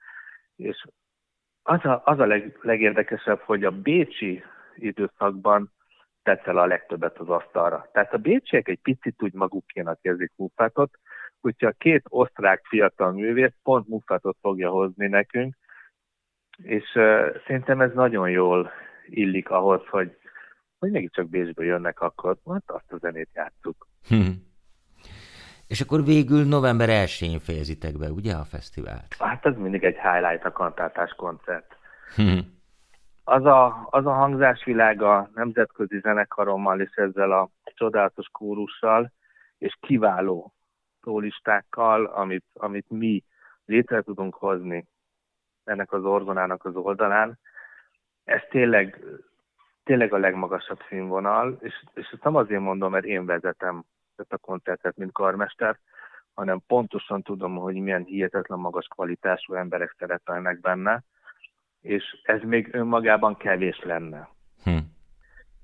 és 0.56 0.84
az 1.68 1.84
a, 1.84 2.02
az 2.04 2.18
a 2.18 2.26
leg, 2.26 2.58
legérdekesebb, 2.60 3.40
hogy 3.40 3.64
a 3.64 3.70
bécsi 3.70 4.42
időszakban 4.74 5.72
tetszel 6.22 6.58
a 6.58 6.66
legtöbbet 6.66 7.18
az 7.18 7.28
asztalra. 7.28 7.88
Tehát 7.92 8.12
a 8.12 8.18
bécsiek 8.18 8.68
egy 8.68 8.80
picit 8.82 9.22
úgy 9.22 9.32
magukénak 9.32 9.98
érzik 10.02 10.32
Muffátot, 10.36 10.90
hogyha 11.40 11.70
két 11.70 12.02
osztrák 12.08 12.64
fiatal 12.64 13.12
művész 13.12 13.54
pont 13.62 13.88
Muffátot 13.88 14.36
fogja 14.40 14.70
hozni 14.70 15.06
nekünk, 15.06 15.54
és 16.62 16.94
uh, 16.94 17.36
szerintem 17.46 17.80
ez 17.80 17.92
nagyon 17.94 18.30
jól 18.30 18.70
illik 19.06 19.50
ahhoz, 19.50 19.86
hogy, 19.86 20.16
hogy 20.78 20.90
mégiscsak 20.90 21.28
Bécsből 21.28 21.66
jönnek, 21.66 22.00
akkor 22.00 22.36
hát 22.50 22.62
azt 22.66 22.92
a 22.92 22.96
zenét 22.96 23.28
játszuk. 23.34 23.86
Hm. 24.08 24.30
És 25.68 25.80
akkor 25.80 26.04
végül 26.04 26.44
november 26.44 26.88
1-én 26.90 27.38
fejezitek 27.38 27.98
be, 27.98 28.10
ugye, 28.10 28.34
a 28.34 28.44
fesztivált? 28.44 29.14
Hát 29.18 29.46
ez 29.46 29.56
mindig 29.56 29.84
egy 29.84 29.96
highlight 29.96 30.44
a 30.44 30.52
kantátás 30.52 31.12
koncert. 31.16 31.76
Hm. 32.14 32.38
az, 33.24 33.44
a, 33.44 33.86
az 33.90 34.06
a 34.06 34.12
hangzásvilág 34.12 35.02
a 35.02 35.30
nemzetközi 35.34 35.98
zenekarommal 35.98 36.80
és 36.80 36.90
ezzel 36.94 37.32
a 37.32 37.50
csodálatos 37.64 38.26
kórussal, 38.32 39.12
és 39.58 39.76
kiváló 39.80 40.52
szólistákkal, 41.02 42.04
amit, 42.04 42.44
amit 42.54 42.90
mi 42.90 43.24
létre 43.64 44.02
tudunk 44.02 44.34
hozni 44.34 44.86
ennek 45.64 45.92
az 45.92 46.04
orgonának 46.04 46.64
az 46.64 46.76
oldalán, 46.76 47.38
ez 48.24 48.40
tényleg, 48.50 49.04
tényleg 49.84 50.12
a 50.12 50.18
legmagasabb 50.18 50.78
színvonal, 50.88 51.58
és, 51.60 51.84
és 51.94 52.08
ezt 52.12 52.24
nem 52.24 52.36
azért 52.36 52.60
mondom, 52.60 52.90
mert 52.90 53.04
én 53.04 53.26
vezetem 53.26 53.84
ezt 54.18 54.32
a 54.32 54.38
koncertet, 54.38 54.96
mint 54.96 55.12
karmester, 55.12 55.78
hanem 56.34 56.62
pontosan 56.66 57.22
tudom, 57.22 57.56
hogy 57.56 57.74
milyen 57.74 58.04
hihetetlen 58.04 58.58
magas 58.58 58.86
kvalitású 58.86 59.54
emberek 59.54 59.94
szerepelnek 59.98 60.60
benne, 60.60 61.02
és 61.80 62.04
ez 62.22 62.42
még 62.42 62.68
önmagában 62.74 63.36
kevés 63.36 63.80
lenne. 63.82 64.28
Hm. 64.64 64.76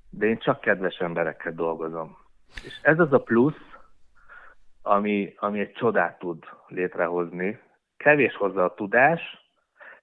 De 0.09 0.25
én 0.25 0.37
csak 0.37 0.61
kedves 0.61 0.97
emberekkel 0.97 1.53
dolgozom. 1.53 2.17
És 2.63 2.79
ez 2.81 2.99
az 2.99 3.13
a 3.13 3.23
plusz, 3.23 3.75
ami, 4.81 5.33
ami 5.37 5.59
egy 5.59 5.71
csodát 5.71 6.19
tud 6.19 6.43
létrehozni. 6.67 7.59
Kevés 7.97 8.35
hozzá 8.35 8.63
a 8.63 8.73
tudás, 8.73 9.21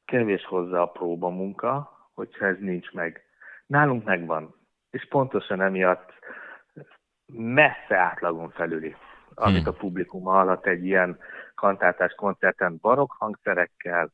kevés 0.04 0.44
hozzá 0.44 0.80
a 0.80 0.90
próbamunka, 0.90 1.92
hogyha 2.14 2.46
ez 2.46 2.56
nincs 2.58 2.92
meg. 2.92 3.24
Nálunk 3.66 4.04
megvan. 4.04 4.54
És 4.90 5.08
pontosan 5.08 5.60
emiatt 5.60 6.12
messze 7.32 7.96
átlagon 7.96 8.50
felüli, 8.50 8.96
amit 9.34 9.62
hmm. 9.62 9.72
a 9.72 9.76
publikum 9.76 10.22
hallhat 10.22 10.66
egy 10.66 10.84
ilyen 10.84 11.18
kantátás 11.54 12.14
koncerten 12.14 12.78
barokk 12.80 13.12
hangszerekkel, 13.12 14.10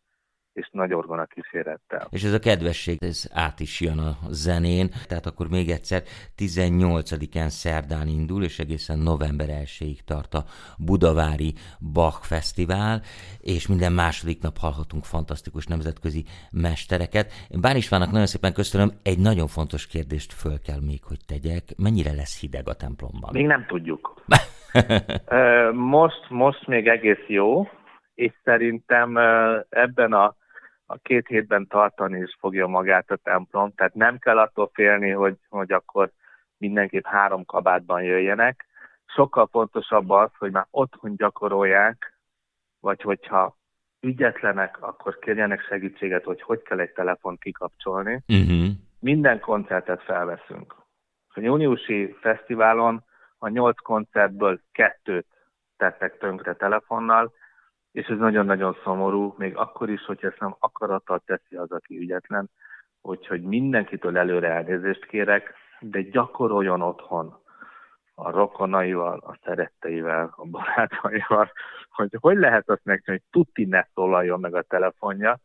és 0.59 0.69
nagy 0.73 0.93
orgona 0.93 1.25
kísérettel. 1.25 2.07
És 2.11 2.25
ez 2.25 2.33
a 2.33 2.39
kedvesség, 2.39 3.03
ez 3.03 3.25
át 3.33 3.61
is 3.61 3.81
jön 3.81 3.99
a 3.99 4.17
zenén, 4.31 4.89
tehát 5.09 5.27
akkor 5.27 5.49
még 5.49 5.71
egyszer 5.71 6.03
18-án 6.39 7.49
szerdán 7.49 8.09
indul, 8.09 8.43
és 8.45 8.59
egészen 8.59 8.99
november 8.99 9.47
1-ig 9.51 9.99
tart 10.05 10.35
a 10.35 10.45
Budavári 10.79 11.55
Bach 11.93 12.23
Fesztivál, 12.23 13.03
és 13.41 13.69
minden 13.69 13.93
második 13.93 14.43
nap 14.43 14.59
hallhatunk 14.59 15.05
fantasztikus 15.05 15.67
nemzetközi 15.67 16.25
mestereket. 16.51 17.33
Én 17.49 17.61
Bán 17.61 17.77
Istvánnak 17.77 18.11
nagyon 18.11 18.27
szépen 18.27 18.53
köszönöm, 18.53 18.91
egy 19.03 19.19
nagyon 19.19 19.47
fontos 19.47 19.87
kérdést 19.87 20.33
föl 20.33 20.61
kell 20.61 20.81
még, 20.81 21.05
hogy 21.05 21.19
tegyek. 21.27 21.63
Mennyire 21.77 22.13
lesz 22.15 22.41
hideg 22.41 22.69
a 22.69 22.75
templomban? 22.75 23.31
Még 23.33 23.47
nem 23.47 23.67
tudjuk. 23.67 24.15
most, 25.95 26.25
most 26.29 26.67
még 26.67 26.87
egész 26.87 27.25
jó, 27.27 27.69
és 28.15 28.33
szerintem 28.45 29.17
ebben 29.69 30.13
a 30.13 30.35
a 30.91 30.97
két 31.03 31.27
hétben 31.27 31.67
tartani 31.67 32.19
is 32.19 32.37
fogja 32.39 32.67
magát 32.67 33.11
a 33.11 33.17
templom, 33.17 33.73
tehát 33.75 33.95
nem 33.95 34.19
kell 34.19 34.39
attól 34.39 34.71
félni, 34.73 35.11
hogy, 35.11 35.37
hogy 35.49 35.73
akkor 35.73 36.11
mindenképp 36.57 37.05
három 37.05 37.45
kabátban 37.45 38.03
jöjjenek. 38.03 38.67
Sokkal 39.07 39.49
fontosabb 39.51 40.11
az, 40.11 40.31
hogy 40.39 40.51
már 40.51 40.67
otthon 40.71 41.17
gyakorolják, 41.17 42.19
vagy 42.81 43.03
hogyha 43.03 43.57
ügyetlenek, 44.01 44.83
akkor 44.83 45.19
kérjenek 45.19 45.61
segítséget, 45.61 46.25
hogy 46.25 46.43
hogy 46.43 46.63
kell 46.63 46.81
egy 46.81 46.93
telefont 46.93 47.41
kikapcsolni. 47.41 48.23
Uh-huh. 48.29 48.69
Minden 49.01 49.41
koncertet 49.41 50.03
felveszünk. 50.03 50.75
A 51.29 51.41
júniusi 51.41 52.17
fesztiválon 52.21 53.05
a 53.39 53.49
nyolc 53.49 53.83
koncertből 53.83 54.61
kettőt 54.73 55.27
tettek 55.77 56.19
tönkre 56.19 56.55
telefonnal, 56.55 57.33
és 57.99 58.07
ez 58.07 58.19
nagyon-nagyon 58.19 58.77
szomorú, 58.85 59.35
még 59.39 59.57
akkor 59.57 59.91
is, 59.91 60.05
hogy 60.05 60.19
ezt 60.21 60.41
nem 60.41 60.57
akarattal 60.59 61.23
teszi 61.27 61.57
az, 61.57 61.71
aki 61.71 61.99
ügyetlen, 61.99 62.51
úgyhogy 63.03 63.43
mindenkitől 63.43 64.19
előre 64.19 64.49
elnézést 64.49 65.07
kérek, 65.07 65.55
de 65.81 66.01
gyakoroljon 66.01 66.83
otthon 66.83 67.39
a 68.15 68.31
rokonaival, 68.31 69.19
a 69.19 69.39
szeretteivel, 69.45 70.35
a 70.37 70.47
barátaival, 70.47 71.53
hogy 71.91 72.17
hogy 72.21 72.37
lehet 72.37 72.69
azt 72.69 72.85
megcsinálni, 72.85 73.23
hogy 73.23 73.43
tuti 73.45 73.65
ne 73.65 73.85
szólaljon 73.95 74.41
meg 74.41 74.55
a 74.55 74.63
telefonja, 74.63 75.39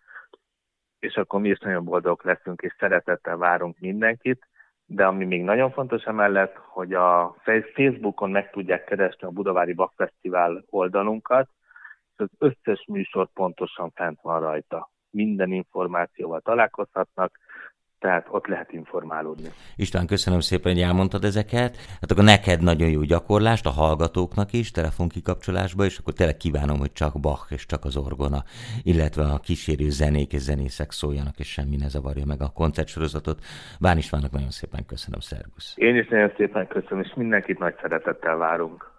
és 1.00 1.16
akkor 1.16 1.40
mi 1.42 1.50
is 1.50 1.60
nagyon 1.60 1.84
boldogok 1.84 2.24
leszünk, 2.24 2.62
és 2.62 2.76
szeretettel 2.80 3.38
várunk 3.38 3.80
mindenkit, 3.80 4.48
de 4.86 5.06
ami 5.06 5.26
még 5.26 5.44
nagyon 5.44 5.72
fontos 5.72 6.04
emellett, 6.04 6.56
hogy 6.56 6.94
a 6.94 7.36
Facebookon 7.74 8.32
meg 8.32 8.50
tudják 8.50 8.84
keresni 8.84 9.28
a 9.28 9.32
Budavári 9.32 9.74
Bakfesztivál 9.74 10.64
oldalunkat, 10.70 11.50
az 12.16 12.30
összes 12.38 12.86
műsor 12.88 13.28
pontosan 13.34 13.92
fent 13.96 14.20
van 14.22 14.40
rajta. 14.40 14.92
Minden 15.10 15.52
információval 15.52 16.42
találkozhatnak, 16.42 17.40
tehát 18.04 18.28
ott 18.30 18.48
lehet 18.48 18.72
informálódni. 18.72 19.50
István, 19.76 20.08
köszönöm 20.08 20.40
szépen, 20.40 20.74
hogy 20.74 20.82
elmondtad 20.82 21.24
ezeket. 21.24 21.78
Hát 22.02 22.12
akkor 22.12 22.24
neked 22.24 22.62
nagyon 22.62 22.90
jó 22.90 23.02
gyakorlást, 23.02 23.66
a 23.66 23.70
hallgatóknak 23.70 24.54
is, 24.54 24.72
telefonkikapcsolásba, 24.72 25.86
és 25.86 25.98
akkor 25.98 26.14
tényleg 26.14 26.38
kívánom, 26.38 26.78
hogy 26.78 26.92
csak 26.92 27.20
Bach 27.20 27.52
és 27.52 27.66
csak 27.66 27.86
az 27.86 27.98
orgona, 27.98 28.44
illetve 28.82 29.24
a 29.24 29.40
kísérő 29.40 29.90
zenék 29.90 30.34
és 30.34 30.42
zenészek 30.42 30.92
szóljanak, 30.92 31.40
és 31.40 31.52
semmi 31.52 31.76
ne 31.76 31.88
zavarja 31.88 32.26
meg 32.26 32.42
a 32.42 32.50
koncertsorozatot. 32.50 33.40
Bán 33.80 33.98
Istvánnak 33.98 34.32
nagyon 34.32 34.50
szépen 34.50 34.86
köszönöm, 34.86 35.20
szervusz. 35.20 35.74
Én 35.76 35.96
is 35.96 36.08
nagyon 36.08 36.32
szépen 36.38 36.68
köszönöm, 36.68 37.04
és 37.04 37.14
mindenkit 37.16 37.60
nagy 37.60 37.76
szeretettel 37.82 38.36
várunk. 38.38 38.93